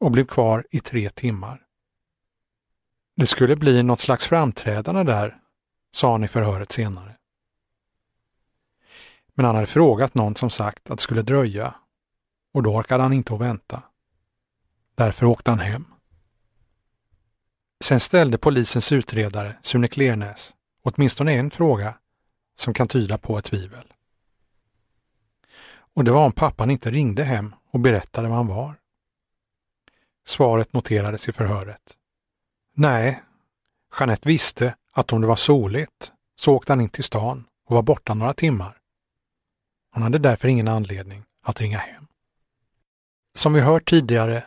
och 0.00 0.10
blev 0.10 0.24
kvar 0.24 0.66
i 0.70 0.80
tre 0.80 1.10
timmar. 1.10 1.62
Det 3.16 3.26
skulle 3.26 3.56
bli 3.56 3.82
något 3.82 4.00
slags 4.00 4.26
framträdande 4.26 5.02
där, 5.02 5.38
sa 5.90 6.12
han 6.12 6.24
i 6.24 6.28
förhöret 6.28 6.72
senare. 6.72 7.16
Men 9.34 9.46
han 9.46 9.54
hade 9.54 9.66
frågat 9.66 10.14
någon 10.14 10.36
som 10.36 10.50
sagt 10.50 10.90
att 10.90 10.98
det 10.98 11.02
skulle 11.02 11.22
dröja 11.22 11.74
och 12.52 12.62
då 12.62 12.74
orkade 12.74 13.02
han 13.02 13.12
inte 13.12 13.34
att 13.34 13.40
vänta. 13.40 13.82
Därför 14.94 15.26
åkte 15.26 15.50
han 15.50 15.60
hem. 15.60 15.84
Sen 17.84 18.00
ställde 18.00 18.38
polisens 18.38 18.92
utredare 18.92 19.56
Sune 19.62 19.88
Klernäs 19.88 20.54
åtminstone 20.84 21.32
en 21.32 21.50
fråga 21.50 21.98
som 22.54 22.74
kan 22.74 22.86
tyda 22.86 23.18
på 23.18 23.38
ett 23.38 23.44
tvivel. 23.44 23.92
Och 25.94 26.04
det 26.04 26.12
var 26.12 26.24
om 26.24 26.32
pappan 26.32 26.70
inte 26.70 26.90
ringde 26.90 27.24
hem 27.24 27.54
och 27.74 27.80
berättade 27.80 28.28
var 28.28 28.36
han 28.36 28.46
var. 28.46 28.74
Svaret 30.26 30.72
noterades 30.72 31.28
i 31.28 31.32
förhöret. 31.32 31.96
Nej, 32.74 33.22
Jeanette 33.98 34.28
visste 34.28 34.74
att 34.92 35.12
om 35.12 35.20
det 35.20 35.26
var 35.26 35.36
soligt 35.36 36.12
så 36.36 36.54
åkte 36.54 36.72
han 36.72 36.80
in 36.80 36.88
till 36.88 37.04
stan 37.04 37.44
och 37.66 37.74
var 37.74 37.82
borta 37.82 38.14
några 38.14 38.32
timmar. 38.32 38.78
Hon 39.90 40.02
hade 40.02 40.18
därför 40.18 40.48
ingen 40.48 40.68
anledning 40.68 41.24
att 41.42 41.60
ringa 41.60 41.78
hem. 41.78 42.06
Som 43.34 43.52
vi 43.52 43.60
hört 43.60 43.90
tidigare 43.90 44.44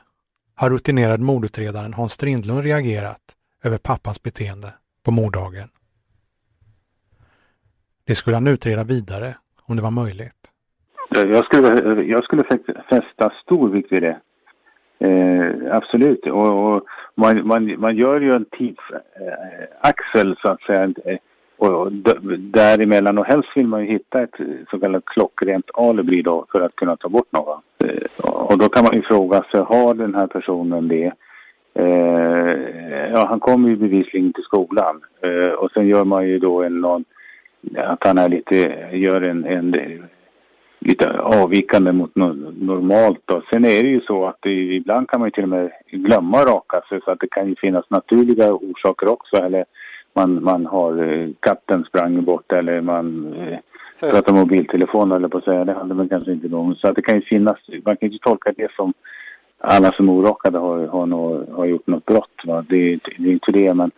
har 0.56 0.70
rutinerad 0.70 1.20
mordutredaren 1.20 1.94
Hans 1.94 2.14
Strindlund 2.14 2.64
reagerat 2.64 3.36
över 3.64 3.78
pappans 3.78 4.24
beteende 4.24 4.74
på 5.04 5.12
morddagen. 5.12 5.70
Det 8.04 8.16
skulle 8.16 8.36
han 8.36 8.48
utreda 8.48 8.84
vidare 8.84 9.38
om 9.62 9.76
det 9.76 9.82
var 9.82 9.92
möjligt. 9.92 10.54
Jag 11.10 11.46
skulle, 11.46 12.04
jag 12.04 12.24
skulle 12.24 12.44
fästa 12.90 13.34
stor 13.44 13.70
vikt 13.70 13.92
vid 13.92 14.04
det. 14.04 14.18
Eh, 15.00 15.76
absolut. 15.76 16.26
Och, 16.26 16.76
och 16.76 16.84
man, 17.16 17.48
man, 17.48 17.80
man, 17.80 17.96
gör 17.96 18.22
ju 18.22 18.36
en 18.36 18.46
tidsaxel 18.46 20.36
så 20.42 20.52
att 20.52 20.62
säga. 20.62 20.94
Eh, 21.06 21.18
och 21.58 21.92
däremellan 22.40 23.18
och 23.18 23.26
helst 23.26 23.50
vill 23.56 23.68
man 23.68 23.86
ju 23.86 23.92
hitta 23.92 24.22
ett 24.22 24.36
så 24.72 24.80
kallat 24.80 25.06
klockrent 25.06 25.66
alibi 25.74 26.22
då 26.22 26.46
för 26.52 26.62
att 26.62 26.76
kunna 26.76 26.98
ta 26.98 27.10
bort 27.10 27.32
någon. 27.32 27.62
Eh, 27.84 28.30
och 28.30 28.58
då 28.58 28.70
kan 28.70 28.84
man 28.84 28.94
ju 28.94 29.02
fråga 29.02 29.44
sig, 29.52 29.62
har 29.62 29.94
den 29.94 30.16
här 30.16 30.28
personen 30.28 30.88
det? 30.88 31.12
Eh, 31.74 32.58
ja, 33.14 33.26
han 33.30 33.40
kommer 33.40 33.70
ju 33.70 33.76
bevisligen 33.76 34.34
till 34.34 34.44
skolan 34.44 35.02
eh, 35.22 35.54
och 35.54 35.72
sen 35.72 35.88
gör 35.88 36.04
man 36.04 36.28
ju 36.28 36.40
då 36.40 36.64
en 36.64 36.82
någon, 36.82 37.06
att 37.78 38.08
han 38.08 38.18
är 38.18 38.30
lite, 38.30 38.56
gör 38.92 39.22
en, 39.22 39.46
en 39.46 39.72
lite 40.80 41.20
avvikande 41.20 41.92
mot 41.92 42.16
normalt. 42.16 43.22
Då. 43.26 43.42
Sen 43.50 43.66
är 43.66 43.84
det 43.84 43.90
ju 43.90 44.02
så 44.02 44.26
att 44.26 44.38
det, 44.40 44.52
ibland 44.52 45.10
kan 45.10 45.20
man 45.20 45.28
ju 45.28 45.32
till 45.32 45.44
och 45.44 45.50
med 45.50 45.72
glömma 45.92 46.38
raka 46.38 46.82
sig 46.90 47.00
så 47.06 47.12
att 47.12 47.20
det 47.20 47.30
kan 47.30 47.48
ju 47.50 47.56
finnas 47.56 47.90
naturliga 47.90 48.54
orsaker 48.54 49.08
också. 49.08 49.36
Eller 49.38 49.66
man, 50.14 50.44
man 50.44 50.66
har 50.66 51.14
eh, 51.14 51.30
katten 51.40 51.84
sprang 51.84 52.24
bort 52.24 52.52
eller 52.52 52.82
man 52.82 53.34
eh, 53.34 53.60
pratar 54.12 54.34
mobiltelefon 54.34 55.12
eller 55.12 55.28
på 55.28 55.38
att 55.38 55.44
säga. 55.44 55.66
Det 55.66 55.74
hade 55.74 55.94
man 55.94 56.10
kanske 56.10 56.32
inte 56.32 56.48
någon. 56.48 56.76
Så 56.76 56.88
att 56.88 56.96
det 56.96 57.02
kan 57.02 57.16
ju 57.16 57.22
finnas, 57.22 57.58
man 57.86 57.98
kan 57.98 58.10
ju 58.10 58.18
tolka 58.18 58.54
det 58.58 58.72
som 58.76 58.94
alla 59.60 59.92
som 59.92 60.10
är 60.10 60.14
orakade 60.14 60.58
har, 60.58 60.88
har, 60.88 61.06
nå, 61.06 61.46
har 61.52 61.66
gjort 61.66 61.88
något 61.88 62.06
brott. 62.06 62.42
Va? 62.46 62.66
Det, 62.70 63.00
det 63.18 63.30
är 63.30 63.34
inte 63.34 63.52
det 63.52 63.74
men, 63.74 63.92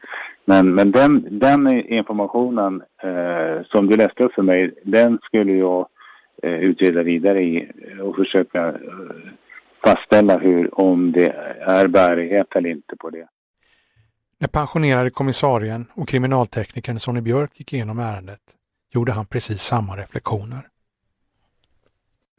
men, 0.45 0.75
men 0.75 0.91
den, 0.91 1.39
den 1.39 1.67
informationen 1.67 2.83
eh, 3.03 3.65
som 3.65 3.87
du 3.87 3.97
läste 3.97 4.23
upp 4.23 4.33
för 4.33 4.41
mig, 4.41 4.71
den 4.83 5.19
skulle 5.23 5.53
jag 5.53 5.87
utreda 6.47 7.03
vidare 7.03 7.41
i 7.43 7.71
och 8.01 8.15
försöka 8.15 8.67
eh, 8.67 8.73
fastställa 9.83 10.37
hur, 10.37 10.79
om 10.79 11.11
det 11.11 11.27
är 11.59 11.87
bärighet 11.87 12.47
eller 12.55 12.69
inte 12.69 12.95
på 12.95 13.09
det. 13.09 13.27
När 14.39 14.47
pensionerade 14.47 15.09
kommissarien 15.09 15.85
och 15.93 16.07
kriminalteknikern 16.07 16.99
Sonny 16.99 17.21
Björk 17.21 17.59
gick 17.59 17.73
igenom 17.73 17.99
ärendet 17.99 18.39
gjorde 18.93 19.11
han 19.11 19.25
precis 19.25 19.61
samma 19.61 19.97
reflektioner. 19.97 20.61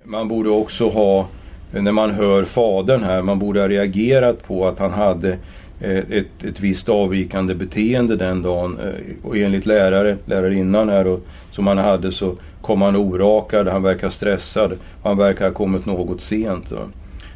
Man 0.04 0.28
borde 0.28 0.50
också 0.50 0.88
ha, 0.88 1.28
när 1.72 1.92
man 1.92 2.10
hör 2.10 2.44
fadern 2.44 3.02
här, 3.02 3.22
man 3.22 3.38
borde 3.38 3.60
ha 3.60 3.68
reagerat 3.68 4.46
på 4.46 4.66
att 4.66 4.78
han 4.78 4.90
hade 4.92 5.32
eh, 5.32 5.38
Eh, 5.80 5.98
ett, 5.98 6.44
ett 6.44 6.60
visst 6.60 6.88
avvikande 6.88 7.54
beteende 7.54 8.16
den 8.16 8.42
dagen. 8.42 8.78
Eh, 8.78 9.28
och 9.28 9.36
enligt 9.36 9.66
lärare, 9.66 10.16
lärarinnan 10.26 10.88
här 10.88 11.04
då, 11.04 11.20
som 11.52 11.66
han 11.66 11.78
hade 11.78 12.12
så 12.12 12.36
kom 12.62 12.82
han 12.82 12.96
orakad, 12.96 13.68
han 13.68 13.82
verkar 13.82 14.10
stressad 14.10 14.72
och 14.72 15.08
han 15.08 15.18
verkar 15.18 15.44
ha 15.44 15.52
kommit 15.54 15.86
något 15.86 16.20
sent. 16.20 16.64
Då. 16.68 16.78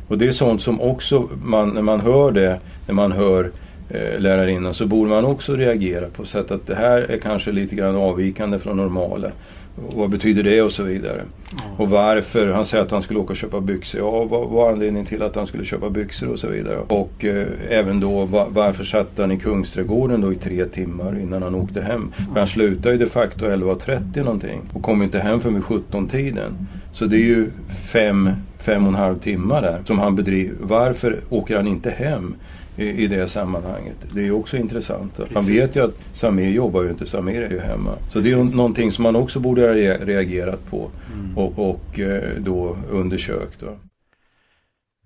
Och 0.09 0.19
det 0.19 0.29
är 0.29 0.33
sånt 0.33 0.63
som 0.63 0.81
också, 0.81 1.29
man, 1.45 1.69
när 1.69 1.83
man 1.83 2.01
hör 2.01 2.31
det, 2.31 2.61
när 2.87 2.95
man 2.95 3.13
hör 3.13 3.51
eh, 3.89 4.21
lärarinnan 4.21 4.75
så 4.75 4.87
borde 4.87 5.11
man 5.11 5.25
också 5.25 5.57
reagera 5.57 6.07
på 6.07 6.25
sätt 6.25 6.51
att 6.51 6.67
det 6.67 6.75
här 6.75 7.03
är 7.03 7.19
kanske 7.19 7.53
lite 7.53 7.75
grann 7.75 7.97
avvikande 7.97 8.59
från 8.59 8.77
normala. 8.77 9.31
Och 9.77 9.95
vad 9.95 10.11
betyder 10.11 10.43
det 10.43 10.63
och 10.63 10.73
så 10.73 10.83
vidare. 10.83 11.21
Mm. 11.21 11.75
Och 11.77 11.91
varför, 11.91 12.49
han 12.49 12.67
säger 12.67 12.85
att 12.85 12.91
han 12.91 13.03
skulle 13.03 13.19
åka 13.19 13.33
och 13.33 13.37
köpa 13.37 13.61
byxor. 13.61 14.01
Ja, 14.01 14.25
vad 14.25 14.49
var 14.49 14.71
anledningen 14.71 15.07
till 15.07 15.23
att 15.23 15.37
han 15.37 15.47
skulle 15.47 15.65
köpa 15.65 15.91
byxor 15.91 16.29
och 16.29 16.39
så 16.39 16.49
vidare. 16.49 16.79
Och 16.89 17.25
eh, 17.25 17.47
även 17.71 18.01
då 18.01 18.25
var, 18.25 18.47
varför 18.51 18.85
satt 18.85 19.19
han 19.19 19.33
i 19.33 19.39
Kungsträdgården 19.39 20.21
då 20.21 20.33
i 20.33 20.37
tre 20.37 20.65
timmar 20.65 21.19
innan 21.21 21.43
han 21.43 21.55
åkte 21.55 21.81
hem. 21.81 22.13
För 22.33 22.41
han 22.41 22.49
slutade 22.49 22.95
ju 22.95 22.99
de 22.99 23.07
facto 23.11 23.45
11.30 23.45 24.25
någonting 24.25 24.61
och 24.73 24.83
kom 24.83 25.03
inte 25.03 25.19
hem 25.19 25.41
förrän 25.41 25.55
vid 25.55 25.65
17-tiden. 25.65 26.69
Så 26.93 27.05
det 27.05 27.17
är 27.17 27.27
ju 27.27 27.51
fem, 27.93 28.31
fem 28.59 28.83
och 28.83 28.89
en 28.89 28.95
halv 28.95 29.19
timmar 29.19 29.63
där 29.63 29.79
som 29.87 29.99
han 29.99 30.17
bedriver. 30.17 30.55
Varför 30.61 31.21
åker 31.31 31.57
han 31.57 31.67
inte 31.67 31.91
hem? 31.91 32.35
I, 32.77 33.05
i 33.05 33.07
det 33.07 33.29
sammanhanget. 33.29 33.97
Det 34.13 34.27
är 34.27 34.31
också 34.31 34.57
intressant. 34.57 35.17
Precis. 35.17 35.35
Man 35.35 35.45
vet 35.45 35.77
ju 35.77 35.85
att 35.85 35.95
Samir 36.13 36.51
jobbar 36.51 36.83
ju 36.83 36.91
inte, 36.91 37.07
Samir 37.07 37.43
är 37.43 37.51
ju 37.51 37.61
hemma. 37.61 37.97
Så 37.97 38.13
Precis. 38.13 38.23
det 38.23 38.41
är 38.41 38.45
ju 38.45 38.57
någonting 38.57 38.93
som 38.93 39.03
man 39.03 39.17
också 39.17 39.41
borde 39.41 39.63
ha 39.63 39.75
reagerat 40.05 40.67
på 40.67 40.91
mm. 41.13 41.39
och, 41.39 41.71
och 41.71 41.99
eh, 41.99 42.41
då 42.41 42.77
undersökt. 42.91 43.61
Då. 43.61 43.79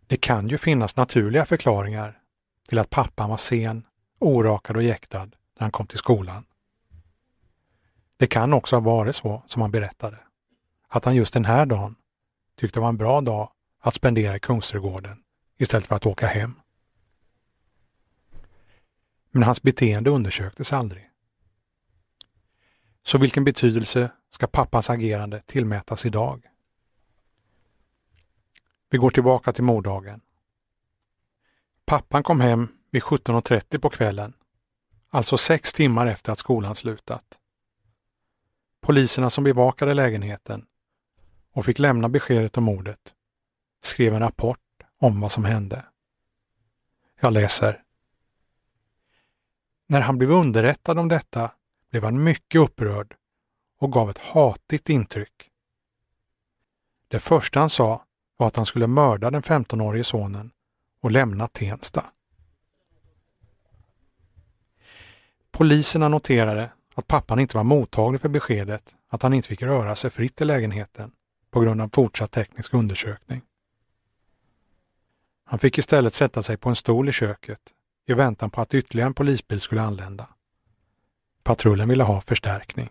Det 0.07 0.17
kan 0.17 0.49
ju 0.49 0.59
finnas 0.59 0.97
naturliga 0.97 1.45
förklaringar 1.45 2.19
till 2.69 2.79
att 2.79 2.91
pappan 2.91 3.31
var 3.31 3.37
sen, 3.37 3.85
orakad 4.19 4.77
och 4.77 4.83
jäktad 4.83 5.25
när 5.25 5.61
han 5.61 5.71
kom 5.71 5.87
till 5.87 5.99
skolan. 5.99 6.45
Det 8.17 8.27
kan 8.27 8.53
också 8.53 8.77
ha 8.77 8.81
varit 8.81 9.17
så 9.17 9.43
som 9.47 9.63
han 9.63 9.71
berättade, 9.71 10.17
att 10.89 11.05
han 11.05 11.17
just 11.17 11.35
den 11.35 11.45
här 11.45 11.67
dagen 11.67 11.95
tyckte 12.61 12.79
det 12.79 12.83
var 12.83 12.89
en 12.89 12.97
bra 12.97 13.21
dag 13.21 13.51
att 13.83 13.95
spendera 13.95 14.37
i 14.37 14.41
Kungsträdgården 14.41 15.17
istället 15.59 15.87
för 15.87 15.97
att 15.97 16.07
åka 16.07 16.27
hem. 16.27 16.58
Men 19.31 19.43
hans 19.43 19.63
beteende 19.63 20.11
undersöktes 20.11 20.73
aldrig. 20.73 21.11
Så 23.03 23.19
vilken 23.19 23.45
betydelse 23.45 24.11
ska 24.31 24.47
pappans 24.47 24.91
agerande 24.91 25.43
tillmätas 25.47 26.07
idag? 26.07 26.47
Vi 28.91 28.99
går 28.99 29.11
tillbaka 29.11 29.53
till 29.53 29.65
morddagen. 29.65 30.21
Pappan 31.85 32.23
kom 32.23 32.41
hem 32.41 32.69
vid 32.91 33.03
17.30 33.03 33.79
på 33.79 33.91
kvällen, 33.91 34.33
alltså 35.09 35.37
sex 35.39 35.73
timmar 35.73 36.07
efter 36.07 36.33
att 36.33 36.39
skolan 36.39 36.75
slutat. 36.75 37.39
Poliserna 38.81 39.31
som 39.31 39.45
bevakade 39.45 39.95
lägenheten 39.95 40.67
och 41.53 41.65
fick 41.65 41.79
lämna 41.79 42.09
beskedet 42.09 42.57
om 42.57 42.65
mordet 42.65 43.15
skrev 43.83 44.15
en 44.15 44.21
rapport 44.21 44.83
om 44.99 45.21
vad 45.21 45.33
som 45.33 45.45
hände. 45.45 45.85
Jag 47.21 47.33
läser. 47.33 47.83
När 49.91 50.01
han 50.01 50.19
blev 50.19 50.31
underrättad 50.31 50.99
om 50.99 51.09
detta 51.09 51.53
blev 51.91 52.05
han 52.05 52.23
mycket 52.23 52.61
upprörd 52.61 53.15
och 53.79 53.93
gav 53.93 54.11
ett 54.11 54.19
hatigt 54.19 54.89
intryck. 54.89 55.51
Det 57.09 57.19
första 57.19 57.61
han 57.61 57.71
sa 57.71 58.05
var 58.37 58.47
att 58.47 58.57
han 58.57 58.67
skulle 58.67 58.87
mörda 58.87 59.31
den 59.31 59.43
15-årige 59.43 60.05
sonen 60.05 60.51
och 61.01 61.11
lämna 61.11 61.49
Tensta. 61.49 62.05
Poliserna 65.51 66.09
noterade 66.09 66.71
att 66.95 67.07
pappan 67.07 67.41
inte 67.41 67.57
var 67.57 67.65
mottaglig 67.65 68.21
för 68.21 68.29
beskedet 68.29 68.95
att 69.09 69.23
han 69.23 69.35
inte 69.35 69.49
fick 69.49 69.63
röra 69.63 69.95
sig 69.95 70.11
fritt 70.11 70.41
i 70.41 70.45
lägenheten 70.45 71.13
på 71.51 71.61
grund 71.61 71.81
av 71.81 71.91
fortsatt 71.93 72.31
teknisk 72.31 72.75
undersökning. 72.75 73.43
Han 75.45 75.59
fick 75.59 75.79
istället 75.79 76.15
sätta 76.15 76.43
sig 76.43 76.57
på 76.57 76.69
en 76.69 76.77
stol 76.77 77.09
i 77.09 77.13
köket 77.13 77.75
i 78.09 78.15
väntan 78.15 78.51
på 78.51 78.61
att 78.61 78.75
ytterligare 78.75 79.07
en 79.07 79.15
polisbil 79.15 79.61
skulle 79.61 79.83
anlända. 79.83 80.29
Patrullen 81.43 81.89
ville 81.89 82.05
ha 82.05 82.21
förstärkning. 82.21 82.91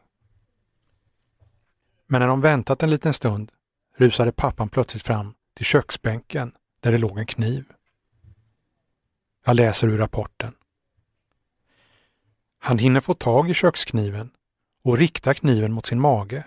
Men 2.08 2.22
när 2.22 2.28
de 2.28 2.42
väntat 2.42 2.84
en 2.84 2.90
liten 2.90 3.14
stund 3.14 3.52
rusade 3.96 4.32
pappan 4.32 4.70
plötsligt 4.70 5.04
fram 5.04 5.34
till 5.54 5.66
köksbänken 5.66 6.52
där 6.80 6.92
det 6.92 6.98
låg 6.98 7.20
en 7.20 7.26
kniv. 7.26 7.66
Jag 9.46 9.56
läser 9.56 9.88
ur 9.88 9.98
rapporten. 9.98 10.54
Han 12.60 12.78
hinner 12.78 13.00
få 13.00 13.14
tag 13.14 13.50
i 13.50 13.54
kökskniven 13.54 14.32
och 14.84 14.98
riktar 14.98 15.34
kniven 15.34 15.74
mot 15.74 15.86
sin 15.86 16.00
mage. 16.00 16.44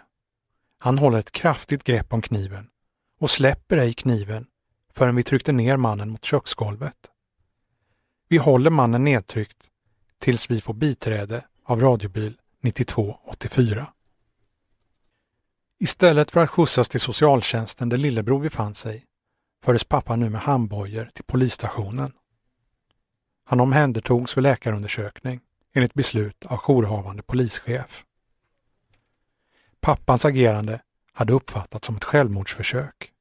Han 0.78 0.98
håller 0.98 1.18
ett 1.18 1.32
kraftigt 1.32 1.84
grepp 1.84 2.12
om 2.12 2.22
kniven 2.22 2.68
och 3.20 3.30
släpper 3.30 3.76
ej 3.76 3.94
kniven 3.94 4.46
förrän 4.94 5.16
vi 5.16 5.22
tryckte 5.22 5.52
ner 5.52 5.76
mannen 5.76 6.10
mot 6.10 6.24
köksgolvet. 6.24 7.10
Vi 8.32 8.38
håller 8.38 8.70
mannen 8.70 9.04
nedtryckt 9.04 9.70
tills 10.18 10.50
vi 10.50 10.60
får 10.60 10.74
biträde 10.74 11.44
av 11.64 11.80
radiobil 11.80 12.38
9284. 12.60 13.92
Istället 15.78 16.30
för 16.30 16.40
att 16.40 16.50
skjutsas 16.50 16.88
till 16.88 17.00
socialtjänsten 17.00 17.88
där 17.88 17.96
lillebror 17.96 18.40
befann 18.40 18.74
sig 18.74 19.06
fördes 19.64 19.84
pappa 19.84 20.16
nu 20.16 20.30
med 20.30 20.40
handbojor 20.40 21.10
till 21.14 21.24
polisstationen. 21.24 22.12
Han 23.44 23.60
omhändertogs 23.60 24.34
för 24.34 24.40
läkarundersökning 24.40 25.40
enligt 25.74 25.94
beslut 25.94 26.46
av 26.46 26.58
jourhavande 26.58 27.22
polischef. 27.22 28.04
Pappans 29.80 30.24
agerande 30.24 30.80
hade 31.12 31.32
uppfattats 31.32 31.86
som 31.86 31.96
ett 31.96 32.04
självmordsförsök. 32.04 33.12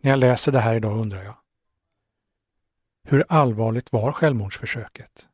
När 0.00 0.10
jag 0.10 0.18
läser 0.18 0.52
det 0.52 0.60
här 0.60 0.74
idag 0.74 0.98
undrar 0.98 1.22
jag. 1.22 1.36
Hur 3.08 3.24
allvarligt 3.28 3.92
var 3.92 4.12
självmordsförsöket? 4.12 5.28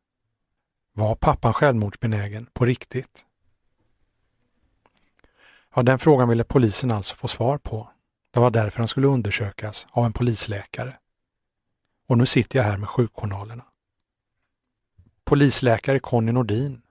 Var 0.93 1.15
pappan 1.15 1.53
självmordsbenägen 1.53 2.47
på 2.53 2.65
riktigt? 2.65 3.27
Ja, 5.75 5.83
den 5.83 5.99
frågan 5.99 6.29
ville 6.29 6.45
polisen 6.45 6.91
alltså 6.91 7.15
få 7.15 7.29
svar 7.29 7.59
på. 7.59 7.89
Det 8.31 8.41
var 8.41 8.51
därför 8.51 8.79
han 8.79 8.89
skulle 8.89 9.07
undersökas 9.07 9.87
av 9.91 10.05
en 10.05 10.13
polisläkare. 10.13 10.99
Och 12.09 12.19
nu 12.19 12.27
sitter 12.27 12.59
jag 12.59 12.65
här 12.65 12.77
med 12.77 12.89
sjukjournalerna. 12.89 13.65
Polisläkare 15.25 15.99
Conny 15.99 16.33
Nordin, 16.33 16.83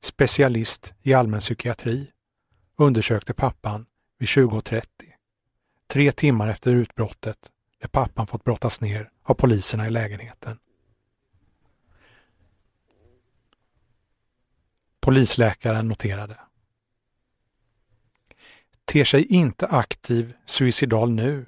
specialist 0.00 0.94
i 1.02 1.14
allmän 1.14 1.40
psykiatri, 1.40 2.10
undersökte 2.76 3.34
pappan 3.34 3.86
vid 4.18 4.28
20.30. 4.28 4.82
Tre 5.86 6.12
timmar 6.12 6.48
efter 6.48 6.70
utbrottet 6.70 7.50
där 7.80 7.88
pappan 7.88 8.26
fått 8.26 8.44
brottas 8.44 8.80
ner 8.80 9.10
av 9.22 9.34
poliserna 9.34 9.86
i 9.86 9.90
lägenheten. 9.90 10.58
Polisläkaren 15.00 15.88
noterade. 15.88 16.40
Ter 18.84 19.04
sig 19.04 19.24
inte 19.26 19.66
aktiv 19.66 20.34
suicidal 20.46 21.10
nu, 21.10 21.46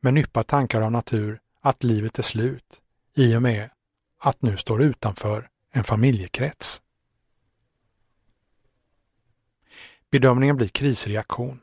men 0.00 0.16
yppar 0.16 0.42
tankar 0.42 0.80
av 0.80 0.92
natur 0.92 1.40
att 1.60 1.84
livet 1.84 2.18
är 2.18 2.22
slut 2.22 2.82
i 3.14 3.36
och 3.36 3.42
med 3.42 3.70
att 4.18 4.42
nu 4.42 4.56
står 4.56 4.82
utanför 4.82 5.50
en 5.72 5.84
familjekrets. 5.84 6.82
Bedömningen 10.10 10.56
blir 10.56 10.68
krisreaktion. 10.68 11.60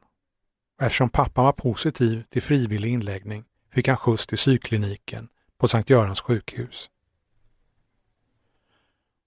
eftersom 0.81 1.09
pappan 1.09 1.45
var 1.45 1.53
positiv 1.53 2.23
till 2.29 2.41
frivillig 2.41 2.89
inläggning 2.89 3.45
fick 3.77 3.87
han 3.87 3.97
skjuts 3.97 4.27
till 4.27 4.37
psykkliniken 4.37 5.29
på 5.57 5.67
Sankt 5.67 5.89
Görans 5.89 6.21
sjukhus. 6.21 6.89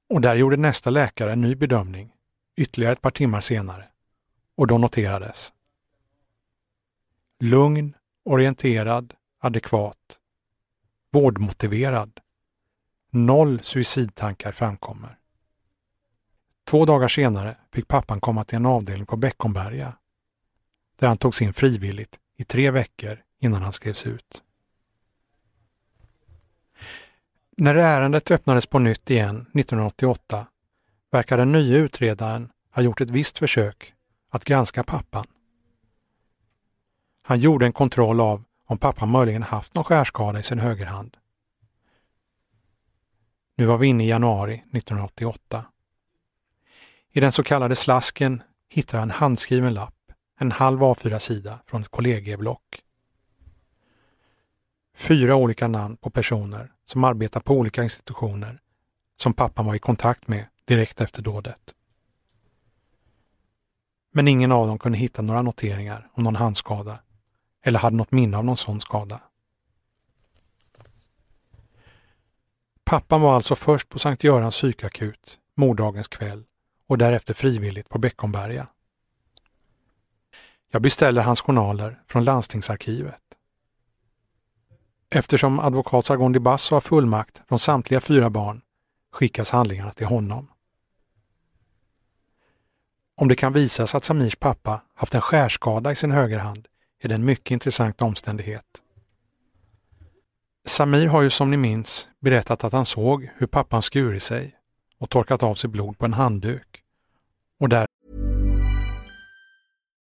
Och 0.09 0.21
där 0.21 0.35
gjorde 0.35 0.57
nästa 0.57 0.91
läkare 0.91 1.33
en 1.33 1.41
ny 1.41 1.55
bedömning 1.55 2.13
ytterligare 2.57 2.93
ett 2.93 3.01
par 3.01 3.11
timmar 3.11 3.41
senare 3.41 3.89
och 4.57 4.67
då 4.67 4.79
noterades 4.79 5.53
lugn, 7.39 7.97
orienterad, 8.25 9.15
adekvat, 9.39 10.21
vårdmotiverad. 11.13 12.21
Noll 13.11 13.61
suicidtankar 13.61 14.53
framkommer. 14.53 15.19
Två 16.65 16.85
dagar 16.85 17.09
senare 17.09 17.57
fick 17.73 17.89
pappan 17.89 18.21
komma 18.21 18.45
till 18.45 18.57
en 18.57 18.67
avdelning 18.67 19.07
på 19.07 19.17
Beckomberga 19.17 19.97
där 20.97 21.09
han 21.09 21.19
togs 21.19 21.43
in 21.43 21.53
frivilligt 21.53 22.19
i 22.37 22.45
tre 22.45 22.71
veckor 22.71 23.23
innan 23.41 23.63
han 23.63 23.73
skrevs 23.73 24.07
ut. 24.07 24.43
När 27.57 27.75
ärendet 27.75 28.31
öppnades 28.31 28.67
på 28.67 28.79
nytt 28.79 29.11
igen 29.11 29.37
1988 29.37 30.47
verkar 31.11 31.37
den 31.37 31.53
nya 31.53 31.79
utredaren 31.79 32.53
ha 32.75 32.83
gjort 32.83 33.01
ett 33.01 33.11
visst 33.11 33.39
försök 33.39 33.95
att 34.31 34.45
granska 34.45 34.85
pappan. 34.85 35.27
Han 37.23 37.39
gjorde 37.39 37.67
en 37.67 37.73
kontroll 37.73 38.21
av 38.21 38.45
om 38.67 38.79
pappan 38.79 39.11
möjligen 39.11 39.43
haft 39.43 39.75
någon 39.75 39.85
skärskada 39.85 40.41
i 40.41 40.43
sin 40.43 40.59
högerhand. 40.59 41.17
Nu 43.57 43.67
var 43.67 43.79
vi 43.79 43.87
inne 43.87 44.05
i 44.05 44.09
januari 44.09 44.55
1988. 44.55 45.65
I 47.13 47.21
den 47.21 47.33
så 47.33 47.43
kallade 47.43 47.77
slasken 47.77 48.43
hittar 48.69 48.99
jag 48.99 49.03
en 49.03 49.11
handskriven 49.11 49.75
lapp, 49.75 50.13
en 50.39 50.53
halv 50.53 50.81
A4-sida 50.81 51.59
från 51.67 51.83
ett 51.83 51.89
kollegieblock. 51.89 52.83
Fyra 55.01 55.37
olika 55.37 55.69
namn 55.69 55.97
på 55.97 56.11
personer 56.11 56.73
som 56.85 57.05
arbetar 57.05 57.41
på 57.41 57.55
olika 57.55 57.83
institutioner 57.83 58.61
som 59.17 59.35
pappan 59.35 59.67
var 59.67 59.75
i 59.75 59.79
kontakt 59.79 60.29
med 60.29 60.47
direkt 60.65 61.01
efter 61.01 61.23
dådet. 61.23 61.75
Men 64.13 64.29
ingen 64.29 64.53
av 64.53 64.67
dem 64.67 64.79
kunde 64.79 64.99
hitta 64.99 65.23
några 65.23 65.43
noteringar 65.43 66.11
om 66.13 66.25
någon 66.25 66.37
handskada 66.37 66.99
eller 67.65 67.79
hade 67.79 67.97
något 67.97 68.13
minne 68.13 68.37
av 68.37 68.45
någon 68.45 68.57
sån 68.57 68.81
skada. 68.81 69.21
Pappan 72.85 73.21
var 73.21 73.35
alltså 73.35 73.55
först 73.55 73.89
på 73.89 73.99
Sankt 73.99 74.25
Görans 74.25 74.55
psykakut 74.55 75.39
morddagens 75.57 76.09
kväll 76.09 76.45
och 76.87 76.99
därefter 76.99 77.35
frivilligt 77.35 77.89
på 77.89 77.99
Beckomberga. 77.99 78.67
Jag 80.71 80.83
beställer 80.83 81.23
hans 81.23 81.41
journaler 81.41 82.03
från 82.07 82.25
landstingsarkivet. 82.25 83.21
Eftersom 85.15 85.61
advokat 85.61 86.07
Sargon 86.07 86.33
Di 86.33 86.39
Basso 86.39 86.75
har 86.77 86.81
fullmakt 86.81 87.43
från 87.49 87.59
samtliga 87.59 88.01
fyra 88.01 88.31
barn 88.31 88.61
skickas 89.13 89.51
handlingarna 89.51 89.93
till 89.93 90.07
honom. 90.07 90.51
Om 93.17 93.29
det 93.29 93.35
kan 93.35 93.53
visas 93.53 93.95
att 93.95 94.05
Samirs 94.05 94.37
pappa 94.37 94.83
haft 94.95 95.15
en 95.15 95.21
skärskada 95.21 95.93
i 95.93 95.95
sin 95.95 96.13
högerhand 96.13 96.69
är 97.03 97.09
det 97.09 97.15
en 97.15 97.25
mycket 97.25 97.51
intressant 97.51 98.03
omständighet. 98.03 98.65
Samir 100.67 101.07
har 101.07 101.23
ju 101.23 101.31
som 101.31 101.51
ni 101.51 101.57
minns 101.57 102.09
berättat 102.21 102.65
att 102.65 102.73
han 102.73 102.87
såg 102.87 103.31
hur 103.37 103.47
pappan 103.47 103.83
skurit 103.83 104.23
sig 104.23 104.57
och 104.99 105.11
torkat 105.11 105.43
av 105.43 105.55
sig 105.55 105.71
blod 105.71 105.99
på 105.99 106.05
en 106.05 106.13
handduk. 106.13 106.83
Och 107.61 107.69
där 107.69 107.87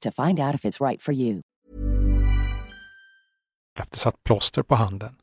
to 0.00 0.10
find 0.10 0.40
out 0.40 0.54
if 0.54 0.64
it's 0.64 0.88
right 0.88 1.02
for 1.02 1.14
you. 1.14 1.40
efter 3.78 3.98
satt 3.98 4.24
plåster 4.24 4.62
på 4.62 4.74
handen. 4.74 5.16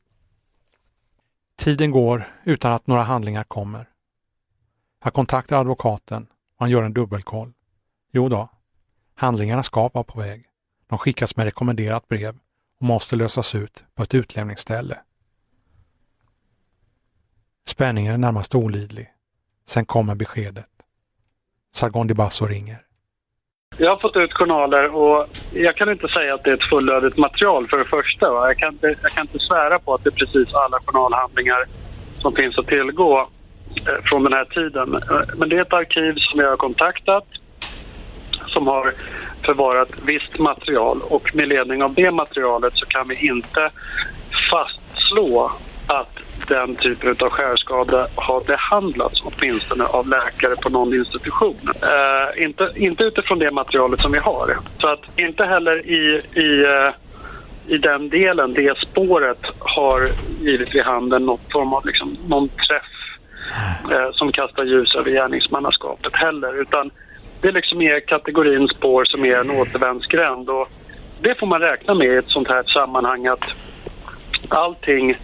Tiden 1.56 1.90
går 1.90 2.28
utan 2.44 2.72
att 2.72 2.86
några 2.86 3.02
handlingar 3.02 3.44
kommer. 3.44 3.88
Jag 5.04 5.14
kontaktar 5.14 5.60
advokaten 5.60 6.22
och 6.22 6.58
han 6.58 6.70
gör 6.70 6.82
en 6.82 6.92
dubbelkoll. 6.92 7.52
Jo 8.12 8.28
då, 8.28 8.48
handlingarna 9.14 9.62
ska 9.62 9.88
vara 9.88 10.04
på 10.04 10.18
väg. 10.18 10.48
De 10.86 10.98
skickas 10.98 11.36
med 11.36 11.44
rekommenderat 11.44 12.08
brev 12.08 12.38
och 12.80 12.86
måste 12.86 13.16
lösas 13.16 13.54
ut 13.54 13.84
på 13.94 14.02
ett 14.02 14.14
utlämningsställe. 14.14 14.98
Spänningen 17.66 18.12
är 18.12 18.18
närmast 18.18 18.54
olidlig. 18.54 19.12
Sen 19.66 19.84
kommer 19.84 20.14
beskedet. 20.14 20.66
Sargon 21.74 22.06
De 22.06 22.14
Basso 22.14 22.46
ringer. 22.46 22.86
Jag 23.78 23.90
har 23.90 23.96
fått 23.96 24.16
ut 24.16 24.32
journaler 24.32 24.94
och 24.94 25.26
jag 25.52 25.76
kan 25.76 25.90
inte 25.90 26.08
säga 26.08 26.34
att 26.34 26.44
det 26.44 26.50
är 26.50 26.54
ett 26.54 26.64
fullödigt 26.64 27.16
material 27.16 27.68
för 27.68 27.78
det 27.78 27.84
första. 27.84 28.26
Jag 28.26 28.58
kan, 28.58 28.72
inte, 28.72 28.94
jag 29.02 29.10
kan 29.10 29.22
inte 29.22 29.38
svära 29.38 29.78
på 29.78 29.94
att 29.94 30.04
det 30.04 30.08
är 30.08 30.26
precis 30.26 30.54
alla 30.54 30.78
journalhandlingar 30.84 31.64
som 32.18 32.34
finns 32.34 32.58
att 32.58 32.66
tillgå 32.66 33.28
eh, 33.74 34.02
från 34.04 34.24
den 34.24 34.32
här 34.32 34.44
tiden. 34.44 34.94
Eh, 34.94 35.36
men 35.36 35.48
det 35.48 35.56
är 35.56 35.62
ett 35.62 35.72
arkiv 35.72 36.14
som 36.16 36.40
jag 36.40 36.48
har 36.48 36.56
kontaktat 36.56 37.24
som 38.46 38.66
har 38.66 38.92
förvarat 39.42 39.88
visst 40.06 40.38
material 40.38 41.00
och 41.02 41.34
med 41.34 41.48
ledning 41.48 41.82
av 41.82 41.94
det 41.94 42.10
materialet 42.10 42.74
så 42.74 42.86
kan 42.86 43.08
vi 43.08 43.26
inte 43.26 43.70
fastslå 44.50 45.52
att 45.86 46.18
den 46.48 46.76
typen 46.76 47.16
av 47.20 47.30
skärskada 47.30 48.06
har 48.14 48.40
behandlats 48.40 49.22
åtminstone 49.24 49.84
av 49.84 50.08
läkare 50.08 50.56
på 50.56 50.68
någon 50.68 50.94
institution. 50.94 51.56
Uh, 51.64 52.44
inte, 52.44 52.72
inte 52.76 53.04
utifrån 53.04 53.38
det 53.38 53.50
materialet 53.50 54.00
som 54.00 54.12
vi 54.12 54.18
har. 54.18 54.58
Så 54.80 54.88
att 54.88 55.00
inte 55.16 55.44
heller 55.44 55.86
i, 55.86 56.22
i 56.34 56.64
uh, 56.64 56.92
i 57.66 57.78
den 57.78 58.08
delen, 58.08 58.54
det 58.54 58.78
spåret, 58.78 59.46
har 59.58 60.08
givit 60.40 60.74
vid 60.74 60.82
handen 60.82 61.26
något 61.26 61.52
form 61.52 61.72
av 61.72 61.86
liksom, 61.86 62.16
någon 62.26 62.48
träff 62.48 62.92
eh, 63.92 64.12
som 64.12 64.32
kastar 64.32 64.64
ljus 64.64 64.94
över 64.94 65.10
gärningsmannaskapet 65.10 66.16
heller. 66.16 66.60
Utan 66.60 66.90
det 67.40 67.52
liksom 67.52 67.82
är 67.82 68.00
kategorin 68.00 68.68
spår 68.68 69.04
som 69.04 69.24
är 69.24 69.36
en 69.36 69.50
återvändsgränd. 69.50 70.50
Och 70.50 70.68
det 71.20 71.38
får 71.38 71.46
man 71.46 71.60
räkna 71.60 71.94
med 71.94 72.06
i 72.06 72.16
ett 72.16 72.28
sånt 72.28 72.48
här 72.48 72.62
sammanhang 72.62 73.26
att 73.26 73.54
allting 74.48 75.10
eh, 75.10 75.16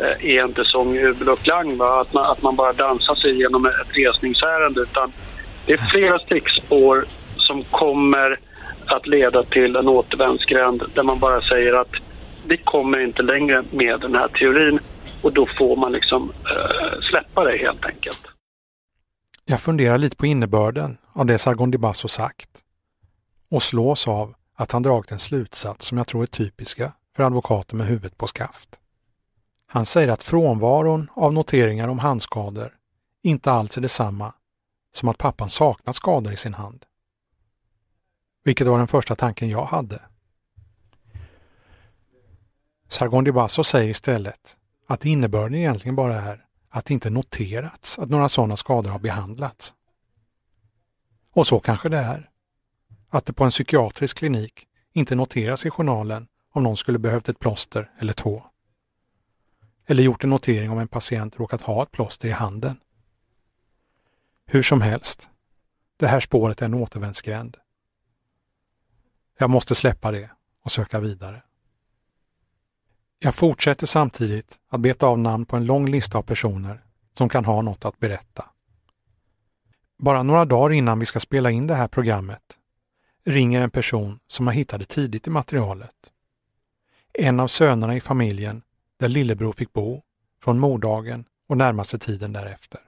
Eh, 0.00 0.30
är 0.30 0.44
inte 0.44 0.64
som 0.64 0.94
jubel 0.94 1.28
och 1.28 1.38
klang. 1.38 1.76
Va? 1.76 2.00
Att, 2.00 2.12
man, 2.12 2.30
att 2.30 2.42
man 2.42 2.56
bara 2.56 2.72
dansar 2.72 3.14
sig 3.14 3.30
igenom 3.30 3.66
ett 3.66 3.96
resningsärende. 3.96 4.80
Utan 4.80 5.12
det 5.66 5.72
är 5.72 5.90
flera 5.90 6.18
stickspår 6.18 7.04
som 7.36 7.62
kommer 7.62 8.40
att 8.86 9.06
leda 9.06 9.42
till 9.42 9.76
en 9.76 9.88
återvändsgränd 9.88 10.82
där 10.94 11.02
man 11.02 11.18
bara 11.18 11.40
säger 11.40 11.72
att 11.72 11.92
vi 12.46 12.56
kommer 12.56 12.98
inte 12.98 13.22
längre 13.22 13.62
med 13.70 14.00
den 14.00 14.14
här 14.14 14.28
teorin 14.28 14.78
och 15.22 15.32
då 15.32 15.46
får 15.46 15.76
man 15.76 15.92
liksom 15.92 16.22
uh, 16.22 17.00
släppa 17.10 17.44
det 17.44 17.56
helt 17.56 17.84
enkelt. 17.84 18.26
Jag 19.44 19.60
funderar 19.60 19.98
lite 19.98 20.16
på 20.16 20.26
innebörden 20.26 20.98
av 21.12 21.26
det 21.26 21.38
Sargon 21.38 21.70
Di 21.70 21.78
Basso 21.78 22.08
sagt 22.08 22.50
och 23.50 23.62
slås 23.62 24.08
av 24.08 24.34
att 24.56 24.72
han 24.72 24.82
dragit 24.82 25.12
en 25.12 25.18
slutsats 25.18 25.86
som 25.86 25.98
jag 25.98 26.06
tror 26.06 26.22
är 26.22 26.26
typiska 26.26 26.92
för 27.16 27.22
advokater 27.22 27.76
med 27.76 27.86
huvudet 27.86 28.18
på 28.18 28.26
skaft. 28.26 28.68
Han 29.66 29.86
säger 29.86 30.08
att 30.08 30.22
frånvaron 30.22 31.10
av 31.14 31.34
noteringar 31.34 31.88
om 31.88 31.98
handskador 31.98 32.74
inte 33.22 33.52
alls 33.52 33.76
är 33.76 33.80
detsamma 33.80 34.34
som 34.92 35.08
att 35.08 35.18
pappan 35.18 35.50
saknat 35.50 35.96
skador 35.96 36.32
i 36.32 36.36
sin 36.36 36.54
hand. 36.54 36.84
Vilket 38.44 38.66
var 38.66 38.78
den 38.78 38.88
första 38.88 39.14
tanken 39.14 39.48
jag 39.48 39.64
hade. 39.64 40.02
Sargon 42.88 43.24
de 43.24 43.32
Basso 43.32 43.64
säger 43.64 43.88
istället 43.88 44.56
att 44.86 45.04
innebörden 45.04 45.54
egentligen 45.54 45.96
bara 45.96 46.14
är 46.22 46.44
att 46.68 46.84
det 46.84 46.94
inte 46.94 47.10
noterats 47.10 47.98
att 47.98 48.10
några 48.10 48.28
sådana 48.28 48.56
skador 48.56 48.90
har 48.90 48.98
behandlats. 48.98 49.74
Och 51.32 51.46
så 51.46 51.60
kanske 51.60 51.88
det 51.88 51.98
är. 51.98 52.30
Att 53.08 53.26
det 53.26 53.32
på 53.32 53.44
en 53.44 53.50
psykiatrisk 53.50 54.18
klinik 54.18 54.66
inte 54.92 55.14
noteras 55.14 55.66
i 55.66 55.70
journalen 55.70 56.26
om 56.52 56.62
någon 56.62 56.76
skulle 56.76 56.98
behövt 56.98 57.28
ett 57.28 57.38
plåster 57.38 57.90
eller 57.98 58.12
två. 58.12 58.42
Eller 59.86 60.02
gjort 60.02 60.24
en 60.24 60.30
notering 60.30 60.70
om 60.70 60.78
en 60.78 60.88
patient 60.88 61.38
råkat 61.38 61.60
ha 61.60 61.82
ett 61.82 61.92
plåster 61.92 62.28
i 62.28 62.32
handen. 62.32 62.80
Hur 64.46 64.62
som 64.62 64.80
helst, 64.80 65.30
det 65.96 66.06
här 66.06 66.20
spåret 66.20 66.62
är 66.62 66.66
en 66.66 66.74
återvändsgränd. 66.74 67.56
Jag 69.38 69.50
måste 69.50 69.74
släppa 69.74 70.10
det 70.10 70.30
och 70.62 70.72
söka 70.72 71.00
vidare. 71.00 71.42
Jag 73.18 73.34
fortsätter 73.34 73.86
samtidigt 73.86 74.58
att 74.68 74.80
beta 74.80 75.06
av 75.06 75.18
namn 75.18 75.46
på 75.46 75.56
en 75.56 75.66
lång 75.66 75.88
lista 75.88 76.18
av 76.18 76.22
personer 76.22 76.84
som 77.12 77.28
kan 77.28 77.44
ha 77.44 77.62
något 77.62 77.84
att 77.84 77.98
berätta. 77.98 78.44
Bara 79.98 80.22
några 80.22 80.44
dagar 80.44 80.72
innan 80.72 80.98
vi 80.98 81.06
ska 81.06 81.20
spela 81.20 81.50
in 81.50 81.66
det 81.66 81.74
här 81.74 81.88
programmet 81.88 82.58
ringer 83.24 83.60
en 83.60 83.70
person 83.70 84.18
som 84.26 84.46
jag 84.46 84.54
hittade 84.54 84.84
tidigt 84.84 85.26
i 85.26 85.30
materialet. 85.30 86.10
En 87.12 87.40
av 87.40 87.48
sönerna 87.48 87.96
i 87.96 88.00
familjen 88.00 88.62
där 88.98 89.08
lillebror 89.08 89.52
fick 89.52 89.72
bo 89.72 90.02
från 90.42 90.58
mordagen 90.58 91.24
och 91.48 91.56
närmaste 91.56 91.98
tiden 91.98 92.32
därefter. 92.32 92.80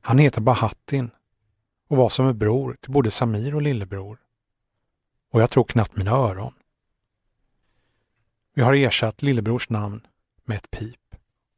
Han 0.00 0.18
heter 0.18 0.40
Bahattin 0.40 1.10
och 1.88 1.96
var 1.96 2.08
som 2.08 2.26
en 2.26 2.38
bror 2.38 2.76
till 2.80 2.92
både 2.92 3.10
Samir 3.10 3.54
och 3.54 3.62
lillebror. 3.62 4.18
Och 5.32 5.40
jag 5.40 5.50
tror 5.50 5.64
knappt 5.64 5.96
mina 5.96 6.10
öron. 6.10 6.52
Vi 8.54 8.62
har 8.62 8.74
ersatt 8.74 9.22
lillebrors 9.22 9.70
namn 9.70 10.06
med 10.44 10.56
ett 10.56 10.70
pip. 10.70 10.96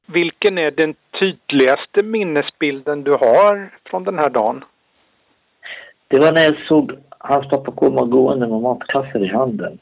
Vilken 0.06 0.58
är 0.58 0.70
den 0.70 0.94
tydligaste 1.20 2.02
minnesbilden 2.02 3.04
du 3.04 3.10
har 3.10 3.78
från 3.90 4.04
den 4.04 4.18
här 4.18 4.30
dagen? 4.30 4.64
Det 6.08 6.20
var 6.20 6.32
när 6.32 6.42
jag 6.42 6.66
såg 6.68 6.98
hans 7.18 7.50
pappa 7.50 7.72
komma 7.72 8.04
gående 8.04 8.48
med 8.48 8.60
matkassar 8.60 9.24
i 9.24 9.28
handen. 9.28 9.78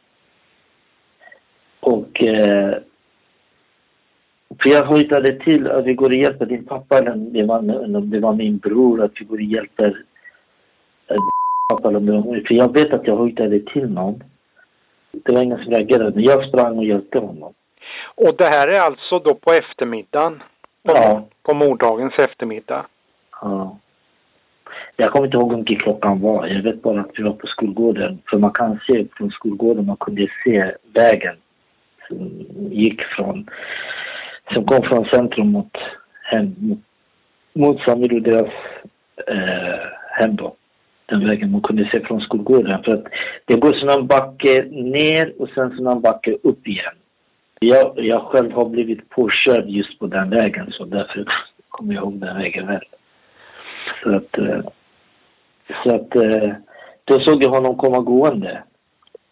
Och... 1.80 2.22
Eh, 2.22 2.82
för 4.58 4.70
jag 4.70 4.84
hojtade 4.84 5.32
till 5.32 5.70
att 5.70 5.84
vi 5.84 5.94
går 5.94 6.08
och 6.08 6.14
hjälper 6.14 6.46
din 6.46 6.64
pappa, 6.64 6.98
eller 6.98 7.16
det 7.16 7.42
var, 7.42 7.62
det 8.00 8.20
var 8.20 8.32
min 8.32 8.58
bror, 8.58 9.02
att 9.04 9.12
vi 9.20 9.24
går 9.24 9.36
och 9.36 9.42
hjälper 9.42 10.04
eh, 11.08 11.16
pappa. 11.70 11.88
Eller, 11.88 12.46
för 12.46 12.54
jag 12.54 12.72
vet 12.72 12.94
att 12.94 13.06
jag 13.06 13.16
hojtade 13.16 13.60
till 13.60 13.90
någon. 13.90 14.22
Det 15.12 15.32
var 15.32 15.42
ingen 15.42 15.64
som 15.64 15.72
reagerade, 15.72 16.12
men 16.14 16.24
jag 16.24 16.48
sprang 16.48 16.78
och 16.78 16.84
hjälpte 16.84 17.18
honom. 17.18 17.54
Och 18.14 18.34
det 18.38 18.44
här 18.44 18.68
är 18.68 18.80
alltså 18.80 19.18
då 19.18 19.34
på 19.34 19.52
eftermiddagen? 19.52 20.42
Ja. 20.82 21.28
På 21.42 21.54
morddagens 21.54 22.14
eftermiddag? 22.18 22.86
Ja. 23.40 23.78
Jag 24.96 25.12
kommer 25.12 25.26
inte 25.26 25.36
ihåg 25.36 25.50
hur 25.50 25.58
mycket 25.58 25.82
klockan 25.82 26.20
var. 26.20 26.46
Jag 26.46 26.62
vet 26.62 26.82
bara 26.82 27.00
att 27.00 27.10
vi 27.16 27.22
var 27.22 27.32
på 27.32 27.46
skolgården. 27.46 28.18
För 28.30 28.38
man 28.38 28.52
kan 28.52 28.80
se 28.86 29.06
från 29.16 29.30
skolgården, 29.30 29.86
man 29.86 29.96
kunde 29.96 30.28
se 30.44 30.74
vägen 30.94 31.36
som 32.08 32.46
gick 32.70 33.02
från, 33.02 33.46
som 34.52 34.64
kom 34.64 34.82
från 34.82 35.04
centrum 35.04 35.52
mot 35.52 35.76
hem, 36.22 36.54
mot, 36.58 36.78
mot 37.54 37.80
Samir 37.80 38.14
och 38.14 38.22
deras 38.22 38.52
eh, 39.26 39.80
hem 40.18 40.36
då 40.36 40.56
den 41.06 41.26
vägen 41.26 41.50
man 41.50 41.60
kunde 41.60 41.90
se 41.92 42.00
från 42.00 42.20
skolgården. 42.20 42.82
För 42.84 42.92
att 42.92 43.04
det 43.44 43.60
går 43.60 43.72
som 43.72 43.88
en 43.88 44.06
backe 44.06 44.64
ner 44.70 45.32
och 45.38 45.48
sen 45.54 45.76
som 45.76 45.86
en 45.86 46.00
backe 46.00 46.36
upp 46.42 46.66
igen. 46.68 46.94
Jag, 47.60 47.92
jag 47.96 48.22
själv 48.22 48.52
har 48.52 48.68
blivit 48.68 49.08
påkörd 49.08 49.68
just 49.68 49.98
på 49.98 50.06
den 50.06 50.30
vägen 50.30 50.66
så 50.70 50.84
därför 50.84 51.24
kommer 51.68 51.94
jag 51.94 52.02
ihåg 52.02 52.20
den 52.20 52.36
vägen 52.36 52.66
väl. 52.66 52.84
Så 54.02 54.16
att, 54.16 54.38
eh, 54.38 54.60
så 55.82 55.94
att 55.94 56.16
eh, 56.16 56.52
då 57.04 57.20
såg 57.20 57.42
jag 57.42 57.50
honom 57.50 57.76
komma 57.76 57.98
gående. 58.00 58.62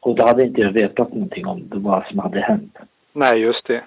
Och 0.01 0.17
då 0.17 0.27
hade 0.27 0.43
inte 0.43 0.61
jag 0.61 0.73
vetat 0.73 1.13
någonting 1.13 1.47
om 1.47 1.69
det 1.69 1.79
vad 1.79 2.07
som 2.07 2.19
hade 2.19 2.41
hänt. 2.41 2.77
Nej, 3.13 3.39
just 3.41 3.67
det. 3.67 3.83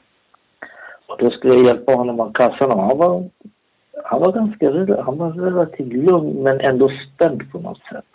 Och 1.11 1.17
då 1.17 1.31
skulle 1.31 1.53
jag 1.53 1.65
hjälpa 1.65 1.93
honom 1.93 2.15
med 2.15 2.35
kassan 2.35 2.71
och 2.71 2.83
han 2.83 2.97
var 2.97 3.29
han 4.03 4.19
var 4.19 4.31
ganska 4.31 4.65
han 5.03 5.17
var 5.17 5.31
relativt 5.31 5.93
lugn 5.93 6.43
men 6.43 6.61
ändå 6.61 6.89
spänd 6.89 7.51
på 7.51 7.59
något 7.59 7.81
sätt. 7.91 8.05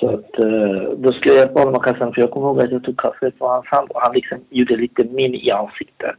Så 0.00 0.08
att 0.08 0.44
uh, 0.44 0.90
då 0.96 1.12
skulle 1.12 1.34
jag 1.34 1.40
hjälpa 1.40 1.60
honom 1.60 1.72
med 1.72 1.82
kassan 1.82 2.12
för 2.14 2.20
jag 2.20 2.30
kommer 2.30 2.46
ihåg 2.46 2.62
att 2.62 2.70
jag 2.70 2.84
tog 2.84 2.96
kaffe 2.96 3.30
på 3.30 3.48
hans 3.48 3.66
hand 3.66 3.90
och 3.90 4.00
han 4.02 4.14
liksom 4.14 4.38
gjorde 4.50 4.76
lite 4.76 5.04
min 5.04 5.34
i 5.34 5.50
ansiktet. 5.50 6.16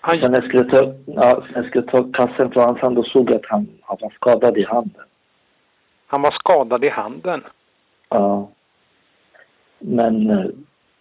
Han... 0.00 0.20
Sen 0.20 0.32
jag 0.32 0.44
skulle 0.44 0.64
ta, 0.64 0.94
ja, 1.06 1.44
sen 1.52 1.64
skulle 1.64 1.86
ta 1.86 2.12
kassen 2.12 2.50
från 2.52 2.64
hans 2.64 2.78
hand 2.78 2.96
då 2.96 3.02
såg 3.02 3.32
att 3.32 3.46
han, 3.48 3.68
han 3.82 3.96
var 4.00 4.10
skadad 4.10 4.58
i 4.58 4.64
handen. 4.64 5.04
Han 6.06 6.22
var 6.22 6.30
skadad 6.30 6.84
i 6.84 6.88
handen? 6.88 7.44
Ja. 8.08 8.48
Men 9.78 10.30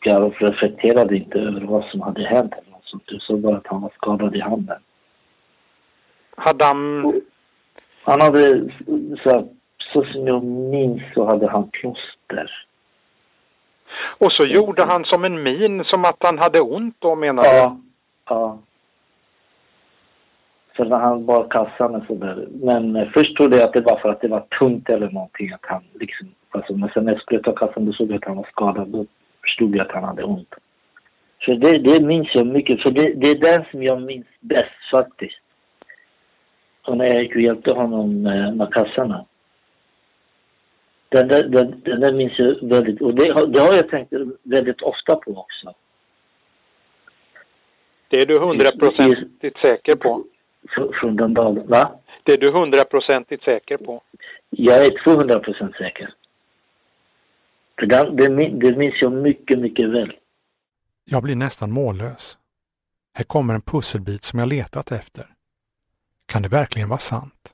jag 0.06 0.34
reflekterade 0.40 1.18
inte 1.18 1.40
över 1.40 1.62
vad 1.62 1.86
som 1.86 2.02
hade 2.02 2.24
hänt 2.24 2.54
eller 2.54 2.72
något 2.72 2.86
sånt. 2.86 3.04
Jag 3.06 3.22
såg 3.22 3.40
bara 3.40 3.58
att 3.58 3.68
han 3.68 3.82
var 3.82 3.92
skadad 3.96 4.36
i 4.36 4.40
handen. 4.40 4.82
Hade 6.36 6.66
han... 6.66 7.14
Han 8.04 8.22
hade, 8.22 8.70
så, 9.24 9.48
så 9.94 10.04
som 10.04 10.28
jag 10.28 10.44
minns 10.44 11.02
så 11.14 11.26
hade 11.26 11.50
han 11.50 11.70
plåster. 11.70 12.66
Och 14.18 14.32
så 14.32 14.48
gjorde 14.48 14.84
han 14.90 15.06
som 15.06 15.24
en 15.24 15.44
min, 15.44 15.84
som 15.84 16.02
att 16.02 16.18
han 16.20 16.40
hade 16.40 16.62
ont 16.62 16.96
då 17.00 17.16
menar 17.16 17.44
du? 17.44 17.50
Ja. 17.50 17.78
Ja. 18.30 18.58
Så 20.78 20.84
när 20.84 20.98
han 20.98 21.26
bar 21.26 21.48
kassan 21.50 21.96
och 21.96 22.06
sådär. 22.08 22.48
Men 22.52 22.96
eh, 22.96 23.08
först 23.14 23.38
trodde 23.38 23.58
jag 23.58 23.66
att 23.66 23.74
det 23.74 23.82
var 23.82 24.00
för 24.00 24.10
att 24.10 24.22
det 24.22 24.28
var 24.28 24.46
tungt 24.60 24.90
eller 24.90 25.10
någonting. 25.10 25.52
Att 25.52 25.66
han 25.66 25.84
liksom, 25.94 26.28
alltså, 26.50 26.74
men 26.74 26.90
sen 26.90 27.06
när 27.06 27.12
jag 27.12 27.22
skulle 27.22 27.44
ta 27.44 27.56
kassan 27.56 27.86
då 27.86 27.94
såg 27.94 28.10
jag 28.10 28.18
att 28.18 28.26
han 28.26 28.38
var 28.38 28.48
skadad. 28.52 28.88
Då 28.88 29.06
förstod 29.44 29.76
jag 29.76 29.86
att 29.88 29.94
han 29.94 30.04
hade 30.04 30.24
ont. 30.24 30.56
Så 31.46 31.54
det, 31.54 31.78
det 31.78 32.04
minns 32.04 32.28
jag 32.34 32.48
mycket. 32.48 32.82
För 32.82 32.92
det, 32.92 33.14
det 33.14 33.28
är 33.30 33.40
den 33.40 33.66
som 33.72 33.84
jag 33.84 34.02
minns 34.02 34.28
bäst 34.40 34.90
faktiskt. 34.92 35.40
Och 36.88 36.98
när 36.98 37.06
jag 37.06 37.24
gick 37.24 37.36
och 37.36 37.42
hjälpte 37.42 37.74
honom 37.74 38.22
med 38.58 38.74
kassarna. 38.74 39.26
Den 41.10 41.28
där, 41.28 41.44
den, 41.44 41.82
den 41.86 42.00
där 42.00 42.14
minns 42.14 42.40
jag 42.40 42.70
väldigt, 42.70 43.02
och 43.02 43.16
det, 43.16 43.46
det 43.48 43.60
har 43.60 43.74
jag 43.74 43.90
tänkt 43.90 44.14
väldigt 44.44 44.82
ofta 44.82 45.16
på 45.16 45.32
också. 45.32 45.74
Det 48.08 48.22
är 48.22 48.26
du 48.26 48.40
hundraprocentigt 48.40 49.58
säker 49.58 49.96
på? 49.96 50.24
Från 51.00 51.16
den 51.16 51.34
dagen, 51.34 51.68
va? 51.68 51.92
Det 52.24 52.34
är 52.34 52.38
du 52.38 52.52
hundraprocentigt 52.52 53.44
säker 53.44 53.78
på? 53.78 54.02
Jag 54.50 54.86
är 54.86 55.04
200 55.04 55.40
procent 55.40 55.76
säker. 55.76 56.14
För 57.80 57.86
det, 57.86 58.30
det, 58.60 58.78
minns 58.78 59.02
jag 59.02 59.12
mycket, 59.12 59.60
mycket 59.60 59.90
väl. 59.90 60.14
Jag 61.06 61.24
blir 61.24 61.36
nästan 61.36 61.72
mållös. 61.72 62.38
Här 63.14 63.24
kommer 63.24 63.54
en 63.54 63.62
pusselbit 63.62 64.24
som 64.24 64.40
jag 64.40 64.48
letat 64.48 64.92
efter. 64.92 65.26
Kan 66.26 66.42
det 66.42 66.48
verkligen 66.48 66.90
vara 66.90 67.00
sant? 67.00 67.54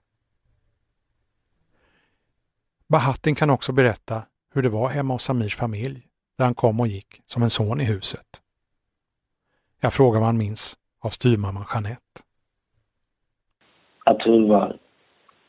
Bahattin 2.87 3.35
kan 3.35 3.49
också 3.49 3.71
berätta 3.71 4.23
hur 4.53 4.61
det 4.61 4.69
var 4.69 4.89
hemma 4.89 5.13
hos 5.13 5.23
Samirs 5.23 5.55
familj 5.55 6.07
där 6.37 6.45
han 6.45 6.55
kom 6.55 6.79
och 6.79 6.87
gick 6.87 7.21
som 7.25 7.43
en 7.43 7.49
son 7.49 7.81
i 7.81 7.85
huset. 7.85 8.41
Jag 9.81 9.93
frågar 9.93 10.19
vad 10.19 10.27
han 10.27 10.37
minns 10.37 10.77
av 11.01 11.09
styrmamman 11.09 11.65
Jeanette. 11.73 12.21
Att 14.03 14.21
hon 14.21 14.49
var 14.49 14.77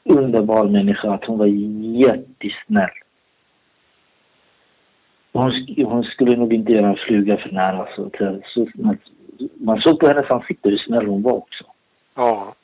underbar 0.04 0.68
människa, 0.68 1.14
att 1.14 1.24
hon 1.24 1.38
var 1.38 1.46
jättesnäll. 2.06 2.90
Hon, 5.32 5.52
hon 5.76 6.02
skulle 6.02 6.36
nog 6.36 6.52
inte 6.52 6.72
göra 6.72 6.88
en 6.88 6.96
fluga 6.96 7.36
för 7.36 7.50
nära. 7.50 7.88
Så, 7.96 8.10
så, 8.54 8.66
man 9.54 9.80
såg 9.80 10.00
på 10.00 10.06
hennes 10.06 10.30
ansikte 10.30 10.68
hur 10.68 10.78
snäll 10.78 11.06
hon 11.06 11.22
var 11.22 11.32
också. 11.32 11.64
Ja. 12.14 12.54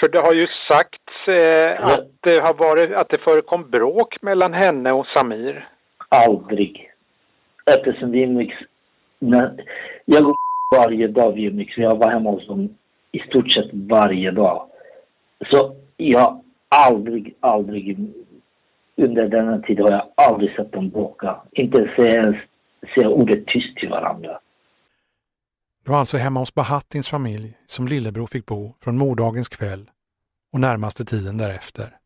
För 0.00 0.08
det 0.08 0.18
har 0.18 0.34
ju 0.34 0.46
sagts 0.68 1.28
eh, 1.28 1.84
att 1.84 2.08
det 2.20 2.40
har 2.46 2.54
varit, 2.54 2.94
att 2.94 3.08
det 3.08 3.20
förekom 3.20 3.70
bråk 3.70 4.22
mellan 4.22 4.52
henne 4.52 4.92
och 4.92 5.06
Samir. 5.06 5.68
Aldrig. 6.08 6.90
Eftersom 7.76 8.10
vi 8.10 8.22
umgicks, 8.22 8.56
jag 10.04 10.22
går 10.22 10.34
varje 10.76 11.08
dag 11.08 11.32
vi 11.32 11.44
umgicks. 11.44 11.78
Jag 11.78 11.96
var 11.96 12.10
hemma 12.10 12.30
hos 12.30 12.46
dem 12.46 12.76
i 13.12 13.18
stort 13.18 13.52
sett 13.52 13.70
varje 13.72 14.30
dag. 14.30 14.66
Så 15.50 15.74
jag 15.96 16.20
har 16.20 16.40
aldrig, 16.68 17.34
aldrig 17.40 17.98
under 19.00 19.28
denna 19.28 19.62
tid 19.62 19.80
har 19.80 19.90
jag 19.90 20.12
aldrig 20.14 20.56
sett 20.56 20.72
dem 20.72 20.90
bråka. 20.90 21.42
Inte 21.52 21.78
ens 21.78 22.36
säga 22.94 23.08
ordet 23.08 23.46
tyst 23.46 23.76
till 23.76 23.88
varandra. 23.88 24.40
Det 25.84 25.90
var 25.90 25.98
alltså 25.98 26.16
hemma 26.16 26.40
hos 26.40 26.54
Bahattins 26.54 27.08
familj 27.08 27.58
som 27.66 27.88
lillebror 27.88 28.26
fick 28.26 28.46
bo 28.46 28.74
från 28.80 28.98
morddagens 28.98 29.48
kväll 29.48 29.90
och 30.52 30.60
närmaste 30.60 31.04
tiden 31.04 31.38
därefter. 31.38 31.96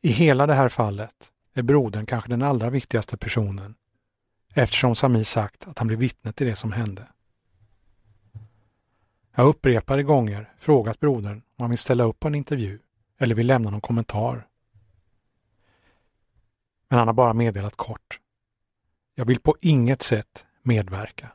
I 0.00 0.08
hela 0.08 0.46
det 0.46 0.54
här 0.54 0.68
fallet 0.68 1.32
är 1.54 1.62
brodern 1.62 2.06
kanske 2.06 2.30
den 2.30 2.42
allra 2.42 2.70
viktigaste 2.70 3.16
personen 3.16 3.74
eftersom 4.54 4.94
Sami 4.94 5.24
sagt 5.24 5.68
att 5.68 5.78
han 5.78 5.88
blev 5.88 5.98
vittne 5.98 6.32
till 6.32 6.46
det 6.46 6.56
som 6.56 6.72
hände. 6.72 7.02
Jag 9.34 9.42
har 9.42 9.50
upprepade 9.50 10.02
gånger 10.02 10.50
frågat 10.58 11.00
brodern 11.00 11.36
om 11.36 11.62
han 11.62 11.70
vill 11.70 11.78
ställa 11.78 12.04
upp 12.04 12.20
på 12.20 12.28
en 12.28 12.34
intervju 12.34 12.78
eller 13.18 13.34
vill 13.34 13.46
lämna 13.46 13.70
någon 13.70 13.80
kommentar. 13.80 14.46
Men 16.92 16.98
han 16.98 17.08
har 17.08 17.14
bara 17.14 17.34
meddelat 17.34 17.76
kort. 17.76 18.20
Jag 19.14 19.24
vill 19.24 19.40
på 19.40 19.56
inget 19.60 20.02
sätt 20.02 20.46
medverka. 20.62 21.32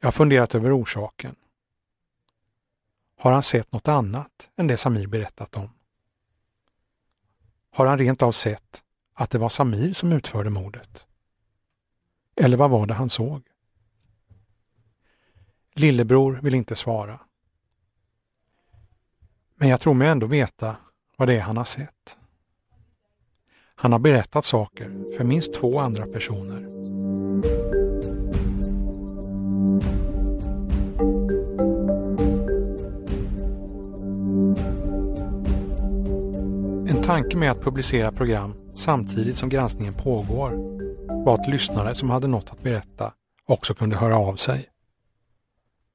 Jag 0.00 0.06
har 0.06 0.12
funderat 0.12 0.54
över 0.54 0.82
orsaken. 0.82 1.36
Har 3.18 3.32
han 3.32 3.42
sett 3.42 3.72
något 3.72 3.88
annat 3.88 4.50
än 4.56 4.66
det 4.66 4.76
Samir 4.76 5.06
berättat 5.06 5.56
om? 5.56 5.70
Har 7.70 7.86
han 7.86 7.98
rent 7.98 8.22
av 8.22 8.32
sett 8.32 8.84
att 9.14 9.30
det 9.30 9.38
var 9.38 9.48
Samir 9.48 9.92
som 9.92 10.12
utförde 10.12 10.50
mordet? 10.50 11.06
Eller 12.36 12.56
vad 12.56 12.70
var 12.70 12.86
det 12.86 12.94
han 12.94 13.08
såg? 13.08 13.42
Lillebror 15.74 16.40
vill 16.42 16.54
inte 16.54 16.76
svara. 16.76 17.20
Men 19.54 19.68
jag 19.68 19.80
tror 19.80 19.94
mig 19.94 20.08
ändå 20.08 20.26
veta 20.26 20.76
vad 21.16 21.28
det 21.28 21.36
är 21.36 21.40
han 21.42 21.56
har 21.56 21.64
sett. 21.64 22.18
Han 23.78 23.92
har 23.92 23.98
berättat 23.98 24.44
saker 24.44 25.16
för 25.16 25.24
minst 25.24 25.54
två 25.54 25.78
andra 25.78 26.06
personer. 26.06 26.58
En 36.88 37.02
tanke 37.02 37.36
med 37.36 37.50
att 37.50 37.62
publicera 37.62 38.12
program 38.12 38.54
samtidigt 38.74 39.36
som 39.36 39.48
granskningen 39.48 39.94
pågår 39.94 40.50
var 41.24 41.34
att 41.34 41.48
lyssnare 41.48 41.94
som 41.94 42.10
hade 42.10 42.26
något 42.26 42.50
att 42.50 42.62
berätta 42.62 43.12
också 43.46 43.74
kunde 43.74 43.96
höra 43.96 44.18
av 44.18 44.36
sig. 44.36 44.68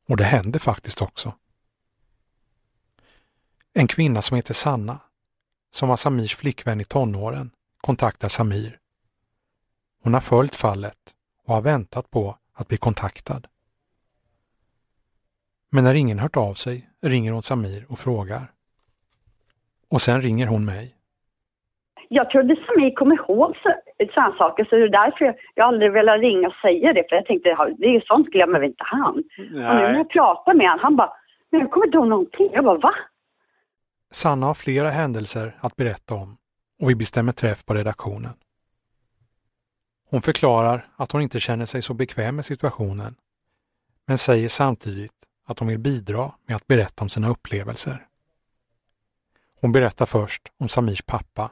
Och 0.08 0.18
det 0.18 0.24
hände 0.24 0.60
faktiskt 0.60 1.02
också. 1.02 1.34
En 3.74 3.88
kvinna 3.88 4.22
som 4.22 4.36
heter 4.36 4.54
Sanna, 4.54 5.00
som 5.72 5.90
var 5.90 5.98
Samirs 5.98 6.36
flickvän 6.36 6.82
i 6.82 6.84
tonåren, 6.84 7.52
kontaktar 7.82 8.28
Samir. 8.28 8.78
Hon 10.04 10.14
har 10.14 10.22
följt 10.22 10.56
fallet 10.56 10.98
och 11.48 11.54
har 11.54 11.62
väntat 11.62 12.12
på 12.12 12.36
att 12.54 12.68
bli 12.68 12.78
kontaktad. 12.78 13.42
Men 15.72 15.84
när 15.84 15.94
ingen 15.94 16.20
hört 16.20 16.38
av 16.38 16.54
sig 16.54 16.90
ringer 17.02 17.32
hon 17.32 17.42
Samir 17.42 17.86
och 17.90 18.00
frågar. 18.00 18.44
Och 19.90 20.02
sen 20.02 20.22
ringer 20.22 20.48
hon 20.48 20.66
mig. 20.66 20.96
Jag 22.10 22.30
trodde 22.30 22.56
Samir 22.56 22.96
kom 22.96 23.12
ihåg 23.12 23.56
sådana 24.14 24.38
saker 24.38 24.66
så 24.66 24.76
det 24.76 24.84
är 24.84 24.90
därför 24.90 25.36
jag, 25.56 25.68
aldrig 25.68 25.92
velat 25.92 26.20
ringa 26.20 26.48
och 26.48 26.54
säga 26.54 26.94
det 26.94 27.06
för 27.10 27.16
jag 27.16 27.26
tänkte 27.26 27.50
det 27.78 27.86
är 27.86 27.94
ju 27.94 28.02
sånt 28.02 28.28
glömmer 28.28 28.60
väl 28.60 28.70
inte 28.70 28.84
han. 28.84 29.24
Nej. 29.38 29.70
Och 29.70 29.76
nu 29.76 29.82
när 29.82 29.98
jag 29.98 30.10
pratar 30.10 30.54
med 30.54 30.70
honom, 30.70 30.80
han 30.84 30.96
bara, 30.96 31.14
men 31.50 31.60
jag 31.62 31.72
kommer 31.72 31.86
inte 31.86 31.98
ihåg 31.98 32.08
någonting. 32.08 32.50
Jag 32.54 32.64
bara, 32.64 32.78
va? 32.78 32.94
Sanna 34.12 34.46
har 34.46 34.54
flera 34.54 34.90
händelser 34.90 35.56
att 35.60 35.76
berätta 35.76 36.16
om 36.16 36.38
och 36.82 36.90
vi 36.90 36.96
bestämmer 36.96 37.32
träff 37.32 37.66
på 37.66 37.74
redaktionen. 37.74 38.34
Hon 40.10 40.22
förklarar 40.22 40.88
att 40.96 41.12
hon 41.12 41.22
inte 41.22 41.40
känner 41.40 41.66
sig 41.66 41.82
så 41.82 41.94
bekväm 41.94 42.36
med 42.36 42.46
situationen, 42.46 43.16
men 44.06 44.18
säger 44.18 44.50
samtidigt 44.50 45.14
att 45.46 45.60
hon 45.60 45.68
vill 45.68 45.80
bidra 45.80 46.32
med 46.46 46.56
att 46.56 46.68
berätta 46.68 47.04
om 47.04 47.10
sina 47.10 47.30
upplevelser. 47.30 48.08
Hon 49.60 49.72
berättar 49.72 50.06
först 50.06 50.52
om 50.58 50.70
Samirs 50.70 51.02
pappa. 51.02 51.52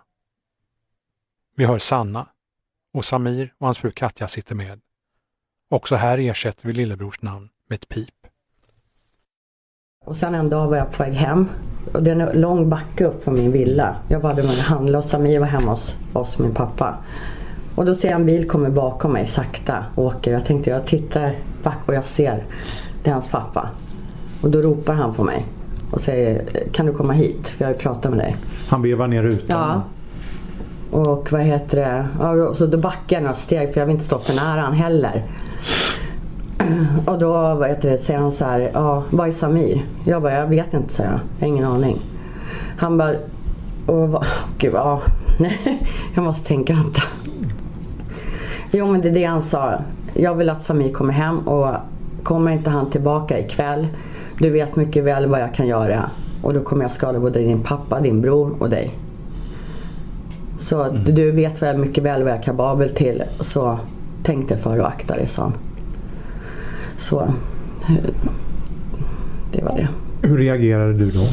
Vi 1.56 1.66
hör 1.66 1.78
Sanna 1.78 2.28
och 2.94 3.06
Samir 3.06 3.54
och 3.58 3.68
hans 3.68 3.78
fru 3.78 3.92
Katja 3.92 4.28
sitter 4.28 4.56
med. 4.56 4.82
Också 5.70 5.96
här 5.96 6.18
ersätter 6.18 6.68
vi 6.68 6.74
lillebrors 6.74 7.22
namn 7.22 7.50
med 7.68 7.76
ett 7.76 7.90
pip. 7.90 8.28
Och 10.06 10.18
sen 10.18 10.36
en 10.36 10.50
dag 10.50 10.68
var 10.68 10.78
jag 10.78 10.92
på 10.92 11.04
väg 11.04 11.14
hem 11.14 11.50
och 11.92 12.04
det 12.04 12.12
är 12.12 12.16
en 12.16 12.42
lång 12.42 12.70
backe 12.70 13.06
upp 13.06 13.24
från 13.24 13.34
min 13.34 13.52
villa. 13.52 13.96
Jag 14.08 14.20
var 14.20 14.34
där 14.34 14.44
med 14.44 14.52
att 14.52 14.58
handla 14.58 14.98
och 14.98 15.06
Samir 15.06 15.40
var 15.40 15.48
hemma 15.48 15.72
hos 15.72 15.96
oss, 16.14 16.40
min 16.40 16.54
pappa. 16.54 16.98
Och 17.76 17.86
då 17.86 17.96
ser 17.96 18.10
jag 18.10 18.20
en 18.20 18.26
bil 18.26 18.48
komma 18.48 18.70
bakom 18.70 19.12
mig 19.12 19.26
sakta 19.26 19.86
åker. 19.96 20.34
Jag 20.34 20.46
tänkte 20.46 20.70
jag 20.70 20.86
tittar 20.86 21.34
back 21.64 21.78
och 21.86 21.94
jag 21.94 22.06
ser 22.06 22.44
det 23.04 23.10
är 23.10 23.14
hans 23.14 23.28
pappa. 23.28 23.70
Och 24.42 24.50
då 24.50 24.62
ropar 24.62 24.94
han 24.94 25.14
på 25.14 25.24
mig 25.24 25.46
och 25.92 26.02
säger 26.02 26.46
kan 26.72 26.86
du 26.86 26.94
komma 26.94 27.14
hit 27.14 27.48
för 27.48 27.66
jag 27.66 27.70
vill 27.70 27.82
prata 27.82 28.10
med 28.10 28.20
dig. 28.20 28.36
Han 28.68 28.82
vevar 28.82 29.08
ner 29.08 29.24
rutan? 29.24 29.58
Ja. 29.60 29.82
Och 31.00 31.32
vad 31.32 31.42
heter 31.42 31.78
det? 31.78 32.08
Ja, 32.20 32.54
så 32.56 32.66
då 32.66 32.78
backar 32.78 33.16
jag 33.16 33.24
några 33.24 33.36
steg 33.36 33.74
för 33.74 33.82
jag 33.82 33.86
vill 33.86 33.96
inte 33.96 34.06
stå 34.06 34.20
för 34.20 34.34
nära 34.34 34.62
han 34.62 34.74
heller. 34.74 35.24
Och 37.06 37.20
då 37.20 37.32
vad 37.32 37.70
heter 37.70 37.90
det, 37.90 37.98
säger 37.98 38.20
han 38.20 38.32
så 38.32 38.46
här, 38.46 38.72
ja, 38.74 39.04
vad 39.10 39.28
är 39.28 39.32
Samir? 39.32 39.82
Jag 40.04 40.22
bara, 40.22 40.34
jag 40.34 40.48
vet 40.48 40.74
inte, 40.74 40.94
säger 40.94 41.10
jag. 41.12 41.20
Jag 41.40 41.48
har 41.48 41.48
ingen 41.48 41.66
aning. 41.66 42.00
Han 42.78 42.98
bara, 42.98 43.16
och 43.86 44.10
vad, 44.10 44.26
gud, 44.58 44.74
ja, 44.74 45.02
nej, 45.38 45.88
jag 46.16 46.24
måste 46.24 46.48
tänka 46.48 46.74
vänta. 46.74 47.02
Jo 48.72 48.92
men 48.92 49.02
det 49.02 49.10
är 49.10 49.14
det 49.14 49.26
han 49.26 49.42
sa. 49.42 49.82
Jag 50.14 50.36
vill 50.36 50.50
att 50.50 50.64
Samir 50.64 50.94
kommer 50.94 51.14
hem 51.14 51.40
och 51.48 51.76
kommer 52.24 52.52
inte 52.52 52.70
han 52.70 52.90
tillbaka 52.90 53.40
ikväll, 53.40 53.88
du 54.38 54.50
vet 54.50 54.76
mycket 54.76 55.04
väl 55.04 55.28
vad 55.28 55.42
jag 55.42 55.54
kan 55.54 55.68
göra. 55.68 56.10
Och 56.42 56.54
då 56.54 56.62
kommer 56.62 56.84
jag 56.84 56.92
skada 56.92 57.20
både 57.20 57.40
din 57.40 57.64
pappa, 57.64 58.00
din 58.00 58.22
bror 58.22 58.56
och 58.60 58.70
dig. 58.70 58.98
Så 60.60 60.84
mm. 60.84 61.16
du 61.16 61.32
vet 61.32 61.62
väl 61.62 61.78
mycket 61.78 62.04
väl 62.04 62.24
vad 62.24 62.32
jag 62.32 62.40
är 62.40 62.44
kapabel 62.44 62.90
till. 62.90 63.24
Så 63.40 63.80
tänk 64.24 64.50
dig 64.50 64.58
för 64.58 64.80
och 64.80 64.88
akta 64.88 65.16
dig, 65.16 65.28
sa 65.28 65.42
han. 65.42 65.54
Så 67.00 67.34
det 69.52 69.64
var 69.64 69.76
det. 69.78 69.88
Hur 70.28 70.38
reagerade 70.38 70.94
du 70.94 71.12
då? 71.12 71.28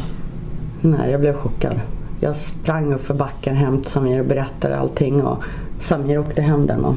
Nej, 0.80 1.10
jag 1.10 1.20
blev 1.20 1.34
chockad. 1.34 1.80
Jag 2.20 2.36
sprang 2.36 2.92
upp 2.92 3.02
för 3.02 3.14
backen 3.14 3.56
hem 3.56 3.82
till 3.82 3.90
Samir 3.90 4.20
och 4.20 4.26
berättade 4.26 4.78
allting 4.78 5.22
och 5.22 5.42
Samir 5.80 6.18
åkte 6.18 6.42
hem 6.42 6.66
den 6.66 6.82
dagen. 6.82 6.96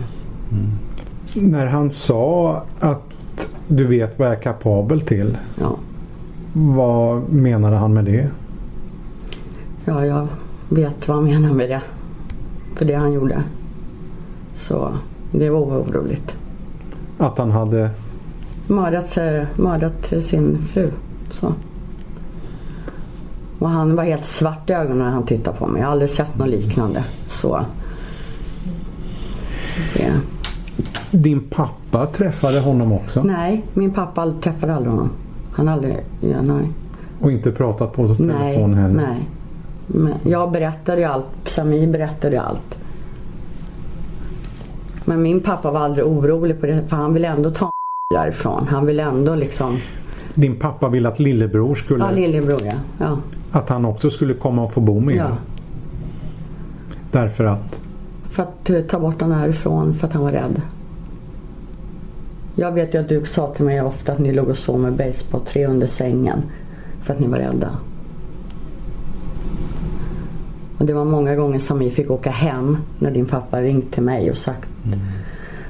Mm. 0.51 1.51
När 1.51 1.65
han 1.65 1.89
sa 1.89 2.63
att 2.79 3.49
du 3.67 3.87
vet 3.87 4.19
vad 4.19 4.27
jag 4.27 4.35
är 4.35 4.41
kapabel 4.41 5.01
till. 5.01 5.37
Ja. 5.59 5.75
Vad 6.53 7.29
menade 7.29 7.75
han 7.75 7.93
med 7.93 8.05
det? 8.05 8.27
Ja, 9.85 10.05
jag 10.05 10.27
vet 10.69 11.07
vad 11.07 11.17
han 11.17 11.25
menar 11.25 11.53
med 11.53 11.69
det. 11.69 11.81
För 12.75 12.85
det 12.85 12.93
han 12.93 13.13
gjorde. 13.13 13.43
Så 14.55 14.91
det 15.31 15.49
var 15.49 15.59
oroligt. 15.59 16.35
Att 17.17 17.37
han 17.37 17.51
hade 17.51 17.89
mördat, 18.69 19.17
mördat 19.55 20.13
sin 20.23 20.57
fru. 20.67 20.91
Så. 21.31 21.53
Och 23.59 23.69
han 23.69 23.95
var 23.95 24.03
helt 24.03 24.25
svart 24.25 24.69
i 24.69 24.73
ögonen 24.73 24.97
när 24.97 25.09
han 25.09 25.25
tittade 25.25 25.57
på 25.57 25.67
mig. 25.67 25.79
Jag 25.79 25.87
har 25.87 25.91
aldrig 25.91 26.09
sett 26.09 26.37
något 26.37 26.49
liknande. 26.49 27.03
Så. 27.29 27.65
Det. 29.93 30.13
Din 31.11 31.39
pappa 31.49 32.05
träffade 32.05 32.59
honom 32.59 32.91
också? 32.91 33.23
Nej, 33.23 33.63
min 33.73 33.91
pappa 33.91 34.33
träffade 34.41 34.73
aldrig 34.73 34.91
honom. 34.91 35.09
Han 35.51 35.67
aldrig, 35.67 35.97
ja, 36.21 36.41
nej. 36.41 36.71
Och 37.21 37.31
inte 37.31 37.51
pratat 37.51 37.93
på 37.93 38.15
telefon 38.15 38.71
nej, 38.71 38.81
heller? 38.81 38.95
Nej. 38.95 39.29
Men 39.87 40.13
jag 40.23 40.51
berättade 40.51 41.01
ju 41.01 41.07
allt. 41.07 41.25
Samir 41.45 41.87
berättade 41.87 42.41
allt. 42.41 42.77
Men 45.05 45.21
min 45.21 45.41
pappa 45.41 45.71
var 45.71 45.79
aldrig 45.79 46.05
orolig 46.05 46.59
på 46.59 46.65
det 46.65 46.89
för 46.89 46.95
han 46.95 47.13
ville 47.13 47.27
ändå 47.27 47.51
ta 47.51 47.71
därifrån. 48.19 48.67
Han 48.67 48.85
ville 48.85 49.03
ändå 49.03 49.35
liksom... 49.35 49.77
Din 50.33 50.55
pappa 50.55 50.89
ville 50.89 51.09
att 51.09 51.19
lillebror 51.19 51.75
skulle... 51.75 52.03
Ja, 52.03 52.11
lillebror 52.11 52.61
ja. 52.65 52.73
ja. 52.99 53.17
Att 53.51 53.69
han 53.69 53.85
också 53.85 54.09
skulle 54.09 54.33
komma 54.33 54.63
och 54.63 54.73
få 54.73 54.79
bo 54.81 54.99
med 54.99 55.15
Ja. 55.15 55.25
er? 55.25 55.35
Därför 57.11 57.45
att? 57.45 57.81
För 58.31 58.43
att 58.43 58.69
eh, 58.69 58.81
ta 58.81 58.99
bort 58.99 59.21
honom 59.21 59.37
härifrån 59.37 59.93
för 59.93 60.07
att 60.07 60.13
han 60.13 60.23
var 60.23 60.31
rädd. 60.31 60.61
Jag 62.55 62.71
vet 62.71 62.93
ju 62.93 62.99
att 62.99 63.09
du 63.09 63.25
sa 63.25 63.53
till 63.53 63.65
mig 63.65 63.81
ofta 63.81 64.11
att 64.11 64.19
ni 64.19 64.33
låg 64.33 64.47
och 64.47 64.57
sov 64.57 64.79
med 64.79 64.93
basebollträ 64.93 65.65
under 65.67 65.87
sängen. 65.87 66.41
För 67.01 67.13
att 67.13 67.19
ni 67.19 67.27
var 67.27 67.37
rädda. 67.37 67.69
Och 70.77 70.85
det 70.85 70.93
var 70.93 71.05
många 71.05 71.35
gånger 71.35 71.59
som 71.59 71.79
vi 71.79 71.91
fick 71.91 72.11
åka 72.11 72.31
hem 72.31 72.77
när 72.99 73.11
din 73.11 73.25
pappa 73.25 73.61
ringt 73.61 73.93
till 73.93 74.03
mig 74.03 74.31
och 74.31 74.37
sagt 74.37 74.69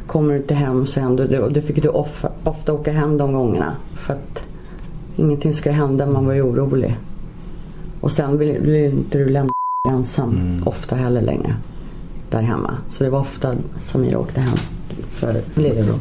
Kommer 0.10 0.34
du 0.34 0.40
inte 0.40 0.54
hem 0.54 0.88
så 0.88 1.00
händer 1.00 1.28
det. 1.28 1.40
Och 1.40 1.54
då 1.54 1.62
fick 1.62 1.82
du 1.82 1.90
ofta, 1.90 2.32
ofta 2.44 2.74
åka 2.74 2.92
hem 2.92 3.18
de 3.18 3.34
gångerna. 3.34 3.78
För 3.94 4.14
att 4.14 4.44
ingenting 5.16 5.54
ska 5.54 5.72
hända. 5.72 6.06
Man 6.06 6.26
var 6.26 6.34
ju 6.34 6.42
orolig. 6.42 6.98
Och 8.02 8.12
sen 8.12 8.38
vill 8.38 8.76
inte 8.76 9.18
du 9.18 9.30
lämna 9.30 9.52
ensam 9.90 10.64
ofta 10.66 10.96
heller 10.96 11.22
längre. 11.22 11.56
Där 12.30 12.42
hemma. 12.42 12.78
Så 12.92 13.04
det 13.04 13.10
var 13.10 13.20
ofta 13.20 13.56
Samir 13.80 14.16
åkte 14.16 14.42
hem 14.42 14.58
för 15.10 15.44
lillebror. 15.56 16.00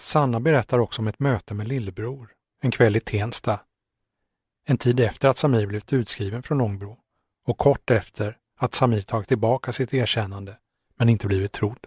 Sanna 0.00 0.40
berättar 0.40 0.78
också 0.78 1.02
om 1.02 1.08
ett 1.08 1.20
möte 1.20 1.54
med 1.54 1.68
lillebror 1.68 2.28
en 2.62 2.70
kväll 2.70 2.96
i 2.96 3.00
Tensta. 3.00 3.60
En 4.66 4.76
tid 4.76 5.00
efter 5.00 5.28
att 5.28 5.36
Samir 5.36 5.66
blivit 5.66 5.92
utskriven 5.92 6.42
från 6.42 6.60
Ångbro 6.60 6.96
och 7.46 7.58
kort 7.58 7.90
efter 7.90 8.36
att 8.58 8.74
Samir 8.74 9.02
tagit 9.02 9.28
tillbaka 9.28 9.72
sitt 9.72 9.94
erkännande 9.94 10.56
men 10.98 11.08
inte 11.08 11.26
blivit 11.26 11.52
trodd. 11.52 11.86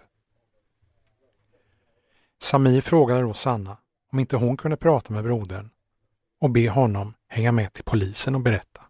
Samir 2.42 2.80
frågade 2.80 3.22
då 3.22 3.32
Sanna 3.32 3.76
om 4.12 4.18
inte 4.18 4.36
hon 4.36 4.56
kunde 4.56 4.76
prata 4.76 5.12
med 5.12 5.24
brodern 5.24 5.68
och 6.40 6.50
be 6.50 6.68
honom 6.68 7.14
hänga 7.28 7.52
med 7.52 7.72
till 7.72 7.84
polisen 7.84 8.34
och 8.34 8.40
berätta. 8.40 8.80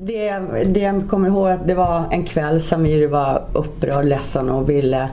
Det, 0.00 0.38
det 0.64 0.80
jag 0.80 1.08
kommer 1.08 1.28
ihåg 1.28 1.48
att 1.48 1.66
det 1.66 1.74
var 1.74 2.08
en 2.10 2.24
kväll 2.24 2.62
Samir 2.62 3.08
var 3.08 3.48
upprörd, 3.54 4.04
ledsen 4.04 4.50
och 4.50 4.70
ville 4.70 5.10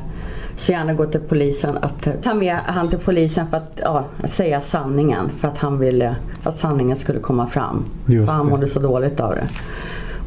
så 0.57 0.71
gärna 0.71 0.93
gå 0.93 1.05
till 1.05 1.19
polisen. 1.19 1.77
Att 1.77 2.23
ta 2.23 2.33
med 2.33 2.57
han 2.57 2.89
till 2.89 2.99
polisen 2.99 3.47
för 3.47 3.57
att, 3.57 3.79
ja, 3.83 4.05
säga 4.27 4.61
sanningen. 4.61 5.29
För 5.29 5.47
att 5.47 5.57
han 5.57 5.79
ville 5.79 6.15
att 6.43 6.59
sanningen 6.59 6.97
skulle 6.97 7.19
komma 7.19 7.47
fram. 7.47 7.85
Just 8.07 8.29
för 8.29 8.33
han 8.33 8.47
mådde 8.47 8.67
så 8.67 8.79
dåligt 8.79 9.19
av 9.19 9.35
det. 9.35 9.47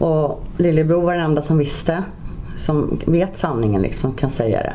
Och 0.04 0.44
lillebror 0.56 1.02
var 1.02 1.12
den 1.12 1.24
enda 1.24 1.42
som 1.42 1.58
visste. 1.58 2.02
Som 2.58 3.00
vet 3.06 3.38
sanningen 3.38 3.82
liksom, 3.82 4.12
kan 4.12 4.30
säga 4.30 4.62
det. 4.62 4.74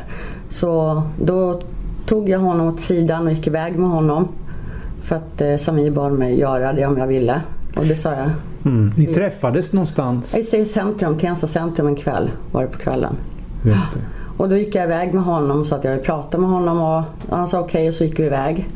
Så 0.50 1.02
då 1.20 1.60
tog 2.06 2.28
jag 2.28 2.38
honom 2.38 2.68
åt 2.68 2.80
sidan 2.80 3.26
och 3.26 3.32
gick 3.32 3.46
iväg 3.46 3.78
med 3.78 3.90
honom. 3.90 4.28
För 5.02 5.16
att 5.16 5.40
eh, 5.40 5.56
Samir 5.56 5.90
bad 5.90 6.12
mig 6.12 6.38
göra 6.38 6.72
det 6.72 6.86
om 6.86 6.98
jag 6.98 7.06
ville. 7.06 7.40
Och 7.76 7.86
det 7.86 7.96
sa 7.96 8.10
jag. 8.10 8.30
Mm. 8.64 8.92
Ni 8.96 9.06
träffades 9.06 9.72
någonstans? 9.72 10.36
I 10.36 10.56
i 10.56 10.64
centrum, 10.64 11.18
Tensta 11.18 11.46
centrum 11.46 11.86
en 11.86 11.96
kväll 11.96 12.30
var 12.52 12.62
det 12.62 12.68
på 12.68 12.78
kvällen. 12.78 13.16
Just 13.64 13.94
det. 13.94 14.00
Och 14.36 14.48
då 14.48 14.56
gick 14.56 14.74
jag 14.74 14.84
iväg 14.84 15.14
med 15.14 15.24
honom 15.24 15.64
så 15.64 15.74
att 15.74 15.84
jag 15.84 15.90
ville 15.90 16.02
prata 16.02 16.38
med 16.38 16.50
honom 16.50 16.80
och 16.80 17.02
han 17.36 17.48
sa 17.48 17.60
okej 17.60 17.88
och 17.88 17.94
så 17.94 18.04
gick 18.04 18.20
vi 18.20 18.24
iväg. 18.26 18.68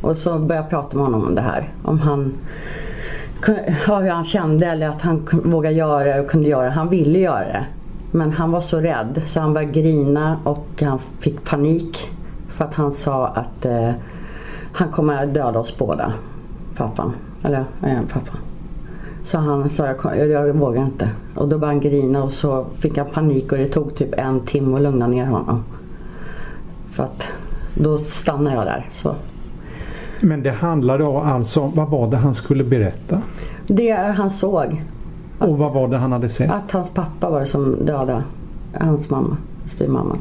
Och 0.00 0.16
så 0.16 0.38
började 0.38 0.54
jag 0.54 0.70
prata 0.70 0.96
med 0.96 1.06
honom 1.06 1.26
om 1.26 1.34
det 1.34 1.40
här. 1.40 1.68
Om 1.82 1.98
han, 1.98 2.32
ja, 3.86 3.98
hur 4.00 4.10
han 4.10 4.24
kände 4.24 4.66
eller 4.66 4.88
att 4.88 5.02
han 5.02 5.28
vågade 5.44 5.74
göra 5.74 6.04
det 6.04 6.20
och 6.20 6.30
kunde 6.30 6.48
göra 6.48 6.64
det. 6.64 6.70
Han 6.70 6.88
ville 6.88 7.18
göra 7.18 7.44
det. 7.44 7.64
Men 8.10 8.32
han 8.32 8.50
var 8.50 8.60
så 8.60 8.80
rädd 8.80 9.22
så 9.26 9.40
han 9.40 9.54
började 9.54 9.72
grina 9.72 10.38
och 10.44 10.82
han 10.82 10.98
fick 11.18 11.44
panik. 11.44 12.08
För 12.54 12.64
att 12.64 12.74
han 12.74 12.92
sa 12.92 13.26
att 13.26 13.66
eh, 13.66 13.90
han 14.72 14.88
kommer 14.88 15.22
att 15.22 15.34
döda 15.34 15.58
oss 15.58 15.78
båda. 15.78 16.12
Pappan. 16.76 17.12
Eller 17.42 17.64
eh, 17.82 17.98
pappa. 18.12 18.38
Så 19.24 19.38
han 19.38 19.70
sa 19.70 19.86
jag, 19.86 20.28
jag, 20.28 20.52
vågar 20.52 20.82
inte. 20.82 21.08
Och 21.34 21.48
då 21.48 21.58
började 21.58 21.74
han 21.74 21.80
grina 21.80 22.22
och 22.22 22.32
så 22.32 22.66
fick 22.78 22.98
han 22.98 23.06
panik 23.06 23.52
och 23.52 23.58
det 23.58 23.68
tog 23.68 23.94
typ 23.94 24.14
en 24.18 24.40
timme 24.40 24.76
att 24.76 24.82
lugna 24.82 25.06
ner 25.06 25.26
honom. 25.26 25.64
För 26.90 27.04
att 27.04 27.28
då 27.74 27.98
stannade 27.98 28.56
jag 28.56 28.66
där. 28.66 28.88
Så. 28.90 29.14
Men 30.20 30.42
det 30.42 30.50
handlade 30.50 31.04
om 31.04 31.16
alltså, 31.16 31.72
vad 31.74 31.88
var 31.88 32.10
det 32.10 32.16
han 32.16 32.34
skulle 32.34 32.64
berätta? 32.64 33.22
Det 33.66 33.90
han 33.90 34.30
såg, 34.30 34.82
Och 35.38 35.58
vad 35.58 35.72
var 35.72 35.88
det 35.88 35.96
han 35.96 36.12
hade 36.12 36.28
sett? 36.28 36.50
att 36.50 36.70
hans 36.70 36.90
pappa 36.90 37.30
var 37.30 37.40
det 37.40 37.46
som 37.46 37.86
dödade 37.86 38.22
hans 38.80 39.10
mamma, 39.10 39.36
styvmamman. 39.66 40.18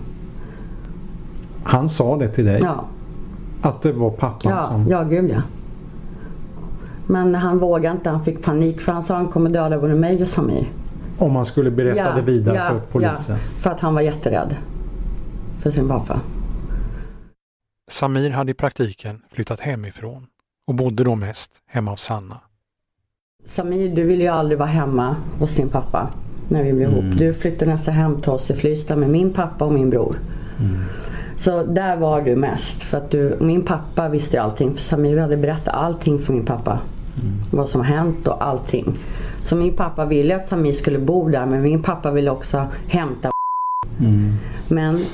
Han 1.63 1.89
sa 1.89 2.17
det 2.17 2.27
till 2.27 2.45
dig? 2.45 2.61
Ja, 2.63 2.85
Att 3.61 3.81
det 3.81 3.91
var 3.91 4.09
pappan 4.09 4.51
ja, 4.51 4.67
som... 4.67 4.87
ja 4.87 5.03
gud 5.03 5.29
ja. 5.31 5.41
Men 7.07 7.35
han 7.35 7.59
vågade 7.59 7.95
inte, 7.97 8.09
han 8.09 8.23
fick 8.25 8.43
panik 8.43 8.81
för 8.81 8.91
han 8.91 9.03
sa 9.03 9.15
han 9.15 9.27
kommer 9.27 9.49
döda 9.49 9.79
både 9.79 9.95
mig 9.95 10.21
och 10.21 10.27
Samir. 10.27 10.71
Om 11.17 11.31
man 11.31 11.45
skulle 11.45 11.71
berätta 11.71 11.99
Ja, 11.99 12.15
det 12.15 12.21
vidare 12.21 12.55
ja, 12.55 12.67
för 12.69 12.79
polisen? 12.91 13.35
Ja, 13.35 13.61
för 13.61 13.69
att 13.69 13.79
han 13.79 13.93
var 13.95 14.01
jätterädd. 14.01 14.55
För 15.61 15.71
sin 15.71 15.87
pappa. 15.87 16.19
Samir 17.91 18.29
hade 18.29 18.51
i 18.51 18.53
praktiken 18.53 19.21
flyttat 19.31 19.59
hemifrån 19.59 20.27
och 20.67 20.75
bodde 20.75 21.03
då 21.03 21.15
mest 21.15 21.51
hemma 21.67 21.91
hos 21.91 22.01
Sanna. 22.01 22.37
Samir, 23.45 23.95
du 23.95 24.03
ville 24.03 24.23
ju 24.23 24.29
aldrig 24.29 24.59
vara 24.59 24.69
hemma 24.69 25.15
hos 25.39 25.55
din 25.55 25.69
pappa 25.69 26.09
när 26.49 26.63
vi 26.63 26.73
blev 26.73 26.89
Mm. 26.89 27.05
ihop. 27.05 27.19
Du 27.19 27.33
flyttade 27.33 27.71
nästan 27.71 27.93
hem 27.93 28.21
till 28.21 28.31
oss 28.31 28.49
i 28.51 28.53
Flystad 28.53 28.95
med 28.95 29.09
min 29.09 29.33
pappa 29.33 29.65
och 29.65 29.73
min 29.73 29.89
bror. 29.89 30.15
Så 31.37 31.63
där 31.63 31.97
var 31.97 32.21
du 32.21 32.35
mest. 32.35 32.83
För 32.83 32.97
att 32.97 33.11
du, 33.11 33.37
min 33.39 33.61
pappa 33.61 34.09
visste 34.09 34.41
allting. 34.41 34.73
För 34.73 34.81
Samir 34.81 35.17
hade 35.17 35.37
berättat 35.37 35.73
allting 35.73 36.19
för 36.19 36.33
min 36.33 36.45
pappa. 36.45 36.79
Vad 37.51 37.69
som 37.69 37.81
hänt 37.81 38.27
och 38.27 38.45
allting. 38.45 38.97
Så 39.41 39.55
min 39.55 39.73
pappa 39.73 40.05
ville 40.05 40.35
att 40.35 40.49
Samir 40.49 40.73
skulle 40.73 40.99
bo 40.99 41.29
där 41.29 41.45
men 41.45 41.61
min 41.61 41.83
pappa 41.83 42.11
ville 42.11 42.31
också 42.31 42.65
hämta 42.87 43.31
Men 44.67 45.05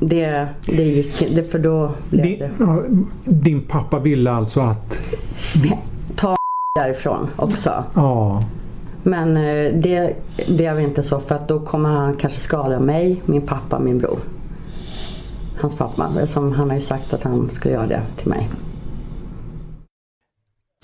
det, 0.00 0.48
det 0.66 0.82
gick 0.82 1.34
det 1.34 1.42
för 1.42 1.58
då 1.58 1.90
blev 2.10 2.22
Din, 2.22 3.08
det 3.24 3.32
din 3.32 3.60
pappa 3.60 3.98
ville 3.98 4.30
alltså 4.30 4.60
att... 4.60 5.00
ta 6.16 6.36
därifrån 6.74 7.28
också. 7.36 7.84
Ja, 7.94 8.44
Men 9.02 9.36
eh, 9.36 9.74
det, 9.74 10.16
väl 10.46 10.84
inte 10.84 11.02
så 11.02 11.20
för 11.20 11.34
att 11.34 11.48
då 11.48 11.60
kommer 11.60 11.88
han 11.88 12.14
kanske 12.14 12.40
skada 12.40 12.80
mig, 12.80 13.22
min 13.26 13.42
pappa, 13.42 13.78
min 13.78 13.98
bror. 13.98 14.18
Hans 15.60 15.76
pappa. 15.76 16.26
Som 16.26 16.52
han 16.52 16.70
har 16.70 16.76
ju 16.76 16.82
sagt 16.82 17.12
att 17.12 17.22
han 17.22 17.50
skulle 17.50 17.74
göra 17.74 17.86
det 17.86 18.02
till 18.16 18.28
mig. 18.28 18.50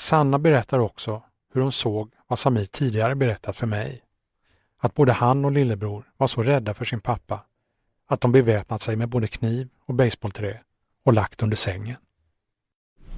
Sanna 0.01 0.39
berättar 0.39 0.79
också 0.79 1.23
hur 1.55 1.63
hon 1.63 1.73
såg 1.73 2.11
vad 2.29 2.39
Samir 2.39 2.67
tidigare 2.67 3.15
berättat 3.15 3.57
för 3.57 3.67
mig. 3.67 4.03
Att 4.81 4.95
både 4.95 5.13
han 5.13 5.45
och 5.45 5.53
lillebror 5.53 6.05
var 6.17 6.27
så 6.27 6.43
rädda 6.43 6.75
för 6.75 6.85
sin 6.85 7.01
pappa 7.01 7.41
att 8.09 8.21
de 8.21 8.33
beväpnat 8.33 8.81
sig 8.81 8.97
med 8.97 9.09
både 9.09 9.27
kniv 9.27 9.69
och 9.87 9.95
baseballträ 9.95 10.59
och 11.05 11.13
lagt 11.13 11.43
under 11.43 11.57
sängen. 11.57 11.97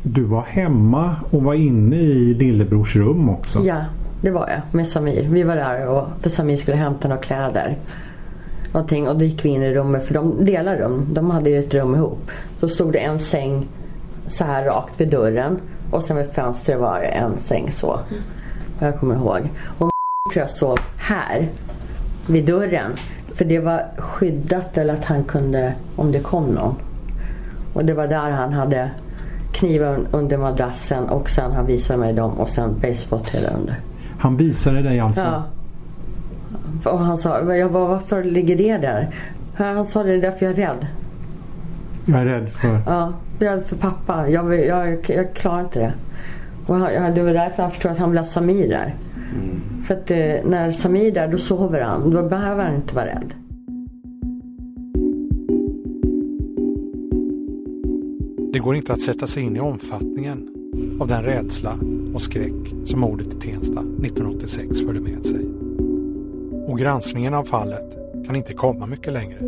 Du 0.02 0.22
var 0.24 0.42
hemma 0.42 1.16
och 1.30 1.42
var 1.42 1.54
inne 1.54 1.96
i 1.96 2.34
lillebrors 2.34 2.96
rum 2.96 3.28
också? 3.28 3.64
Ja, 3.64 3.84
det 4.22 4.30
var 4.30 4.48
jag 4.48 4.60
med 4.72 4.88
Samir. 4.88 5.28
Vi 5.28 5.42
var 5.42 5.56
där 5.56 5.86
och 5.86 6.08
för 6.22 6.30
Samir 6.30 6.56
skulle 6.56 6.76
hämta 6.76 7.08
några 7.08 7.22
kläder. 7.22 7.78
Någonting 8.74 9.08
och 9.08 9.18
då 9.18 9.24
gick 9.24 9.44
vi 9.44 9.48
in 9.48 9.62
i 9.62 9.74
rummet 9.74 10.06
för 10.06 10.14
de 10.14 10.44
delar 10.44 10.76
rum. 10.76 11.06
De 11.12 11.30
hade 11.30 11.50
ju 11.50 11.58
ett 11.58 11.74
rum 11.74 11.94
ihop. 11.94 12.30
Så 12.60 12.68
stod 12.68 12.92
det 12.92 12.98
en 12.98 13.18
säng 13.18 13.68
så 14.26 14.44
här 14.44 14.64
rakt 14.64 15.00
vid 15.00 15.08
dörren 15.08 15.60
och 15.90 16.02
sen 16.02 16.16
vid 16.16 16.30
fönstret 16.30 16.78
var 16.78 17.00
det 17.00 17.06
en 17.06 17.40
säng 17.40 17.72
så. 17.72 17.98
Vad 18.78 18.88
jag 18.88 19.00
kommer 19.00 19.14
ihåg. 19.14 19.50
Och 19.78 19.90
tror 20.32 20.42
jag 20.42 20.50
sov 20.50 20.78
här 20.96 21.48
vid 22.26 22.46
dörren. 22.46 22.92
För 23.34 23.44
det 23.44 23.58
var 23.58 23.82
skyddat 23.98 24.78
eller 24.78 24.94
att 24.94 25.04
han 25.04 25.24
kunde 25.24 25.74
om 25.96 26.12
det 26.12 26.20
kom 26.20 26.44
någon. 26.46 26.74
Och 27.72 27.84
det 27.84 27.94
var 27.94 28.06
där 28.06 28.30
han 28.30 28.52
hade 28.52 28.90
kniven 29.52 30.06
under 30.10 30.38
madrassen 30.38 31.08
och 31.08 31.30
sen 31.30 31.52
han 31.52 31.66
visade 31.66 31.98
mig 31.98 32.12
dem 32.12 32.40
och 32.40 32.48
sen 32.48 32.74
basebollträ 32.82 33.38
under. 33.56 33.80
Han 34.18 34.36
visade 34.36 34.82
dig 34.82 35.00
alltså? 35.00 35.22
Ja. 35.22 35.44
Och 36.86 36.98
han 36.98 37.18
sa, 37.18 37.54
jag 37.54 37.72
bara, 37.72 37.86
varför 37.86 38.24
ligger 38.24 38.56
det 38.56 38.78
där? 38.78 39.14
Han 39.54 39.86
sa 39.86 40.02
det 40.02 40.12
är 40.12 40.20
därför 40.20 40.46
jag 40.46 40.58
är 40.58 40.66
rädd. 40.66 40.86
Jag 42.06 42.20
är 42.20 42.24
rädd 42.24 42.48
för... 42.48 42.80
Ja, 42.86 43.12
rädd 43.38 43.64
för 43.66 43.76
pappa. 43.76 44.28
Jag, 44.28 44.66
jag, 44.66 45.10
jag 45.10 45.34
klarar 45.34 45.60
inte 45.60 45.78
det. 45.78 45.92
Och 46.66 46.76
han, 46.76 47.14
det 47.14 47.22
var 47.22 47.32
därför 47.32 47.62
han 47.62 47.70
förstod 47.70 47.92
att 47.92 47.98
han 47.98 48.10
ville 48.10 48.20
ha 48.20 48.26
Samir 48.26 48.68
där. 48.68 48.94
För 49.86 49.94
att 49.94 50.10
eh, 50.10 50.50
när 50.50 50.72
Samir 50.72 51.06
är 51.06 51.10
där 51.12 51.28
då 51.28 51.38
sover 51.38 51.80
han. 51.80 52.10
Då 52.10 52.22
behöver 52.22 52.64
han 52.64 52.74
inte 52.74 52.94
vara 52.94 53.06
rädd. 53.06 53.34
Det 58.52 58.58
går 58.58 58.76
inte 58.76 58.92
att 58.92 59.00
sätta 59.00 59.26
sig 59.26 59.42
in 59.42 59.56
i 59.56 59.60
omfattningen 59.60 60.48
av 61.00 61.08
den 61.08 61.22
rädsla 61.22 61.72
och 62.14 62.22
skräck 62.22 62.74
som 62.84 63.00
mordet 63.00 63.26
i 63.26 63.50
Tensta 63.50 63.80
1986 63.80 64.80
förde 64.80 65.00
med 65.00 65.24
sig. 65.24 65.63
Och 66.74 66.80
granskningen 66.80 67.34
av 67.34 67.44
fallet 67.44 67.96
kan 68.26 68.36
inte 68.36 68.54
komma 68.54 68.86
mycket 68.86 69.12
längre. 69.12 69.38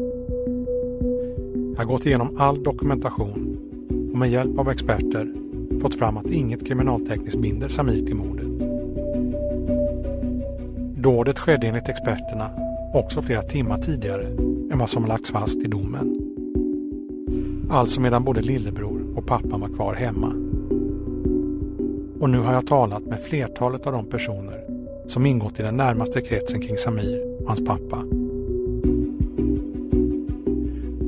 Jag 1.72 1.78
har 1.78 1.84
gått 1.84 2.06
igenom 2.06 2.36
all 2.38 2.62
dokumentation 2.62 3.58
och 4.12 4.18
med 4.18 4.30
hjälp 4.30 4.58
av 4.58 4.70
experter 4.70 5.34
fått 5.80 5.94
fram 5.94 6.16
att 6.16 6.26
inget 6.26 6.66
kriminaltekniskt 6.66 7.40
binder 7.40 7.68
Samir 7.68 8.06
till 8.06 8.14
mordet. 8.14 8.46
Dådet 11.02 11.38
skedde 11.38 11.66
enligt 11.66 11.88
experterna 11.88 12.50
också 12.94 13.22
flera 13.22 13.42
timmar 13.42 13.78
tidigare 13.78 14.26
än 14.72 14.78
vad 14.78 14.90
som 14.90 15.06
lagts 15.06 15.30
fast 15.30 15.62
i 15.62 15.66
domen. 15.66 16.20
Alltså 17.70 18.00
medan 18.00 18.24
både 18.24 18.42
lillebror 18.42 19.12
och 19.16 19.26
pappan 19.26 19.60
var 19.60 19.68
kvar 19.68 19.94
hemma. 19.94 20.32
Och 22.20 22.30
nu 22.30 22.38
har 22.38 22.52
jag 22.52 22.66
talat 22.66 23.02
med 23.02 23.20
flertalet 23.20 23.86
av 23.86 23.92
de 23.92 24.04
personer 24.04 24.65
som 25.06 25.26
ingått 25.26 25.60
i 25.60 25.62
den 25.62 25.76
närmaste 25.76 26.20
kretsen 26.20 26.60
kring 26.60 26.76
Samir 26.76 27.40
och 27.40 27.48
hans 27.48 27.64
pappa. 27.64 27.96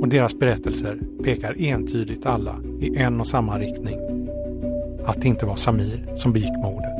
Och 0.01 0.09
deras 0.09 0.38
berättelser 0.38 1.01
pekar 1.24 1.55
entydigt 1.59 2.26
alla 2.26 2.57
i 2.80 2.96
en 2.96 3.20
och 3.20 3.26
samma 3.26 3.59
riktning. 3.59 3.99
Att 5.05 5.20
det 5.20 5.28
inte 5.28 5.46
var 5.46 5.57
Samir 5.57 6.07
som 6.16 6.32
begick 6.32 6.57
mordet. 6.62 6.99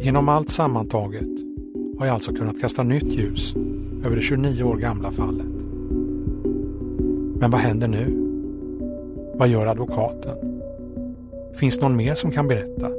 Genom 0.00 0.28
allt 0.28 0.48
sammantaget 0.48 1.28
har 1.98 2.06
jag 2.06 2.14
alltså 2.14 2.32
kunnat 2.32 2.60
kasta 2.60 2.82
nytt 2.82 3.18
ljus 3.18 3.54
över 4.04 4.16
det 4.16 4.22
29 4.22 4.62
år 4.62 4.76
gamla 4.76 5.10
fallet. 5.10 5.46
Men 7.40 7.50
vad 7.50 7.60
händer 7.60 7.88
nu? 7.88 8.26
Vad 9.34 9.48
gör 9.48 9.66
advokaten? 9.66 10.36
Finns 11.54 11.80
någon 11.80 11.96
mer 11.96 12.14
som 12.14 12.30
kan 12.30 12.48
berätta? 12.48 12.90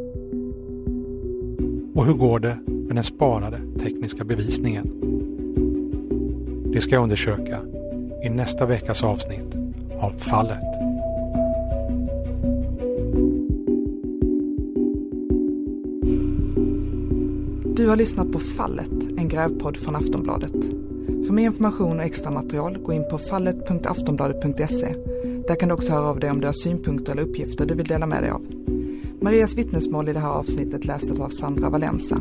Och 1.93 2.05
hur 2.05 2.13
går 2.13 2.39
det 2.39 2.57
med 2.65 2.95
den 2.95 3.03
sparade 3.03 3.57
tekniska 3.79 4.23
bevisningen? 4.23 4.91
Det 6.73 6.81
ska 6.81 6.95
jag 6.95 7.03
undersöka 7.03 7.59
i 8.23 8.29
nästa 8.29 8.65
veckas 8.65 9.03
avsnitt 9.03 9.55
av 9.99 10.09
Fallet. 10.09 10.63
Du 17.75 17.87
har 17.87 17.95
lyssnat 17.95 18.31
på 18.31 18.39
Fallet, 18.39 18.91
en 19.17 19.27
grävpodd 19.27 19.77
från 19.77 19.95
Aftonbladet. 19.95 20.55
För 21.05 21.33
mer 21.33 21.45
information 21.45 21.99
och 21.99 22.05
extra 22.05 22.31
material, 22.31 22.77
gå 22.77 22.93
in 22.93 23.05
på 23.09 23.17
fallet.aftonbladet.se. 23.17 24.95
Där 25.47 25.55
kan 25.55 25.69
du 25.69 25.75
också 25.75 25.91
höra 25.91 26.05
av 26.05 26.19
dig 26.19 26.31
om 26.31 26.41
du 26.41 26.47
har 26.47 26.53
synpunkter 26.53 27.11
eller 27.11 27.23
uppgifter 27.23 27.65
du 27.65 27.73
vill 27.73 27.87
dela 27.87 28.05
med 28.05 28.23
dig 28.23 28.31
av. 28.31 28.60
Marias 29.23 29.55
vittnesmål 29.55 30.09
i 30.09 30.13
det 30.13 30.19
här 30.19 30.29
avsnittet 30.29 30.85
läses 30.85 31.19
av 31.19 31.29
Sandra 31.29 31.69
Valensa. 31.69 32.17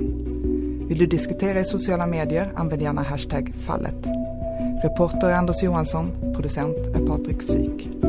Vill 0.89 0.99
du 0.99 1.07
diskutera 1.07 1.61
i 1.61 1.65
sociala 1.65 2.07
medier, 2.07 2.53
använd 2.55 2.83
gärna 2.83 3.03
hashtag 3.03 3.55
fallet. 3.67 4.07
Reporter 4.85 5.29
är 5.29 5.35
Anders 5.35 5.63
Johansson, 5.63 6.11
producent 6.35 6.77
är 6.77 7.07
Patrik 7.07 7.43
Syk. 7.43 8.00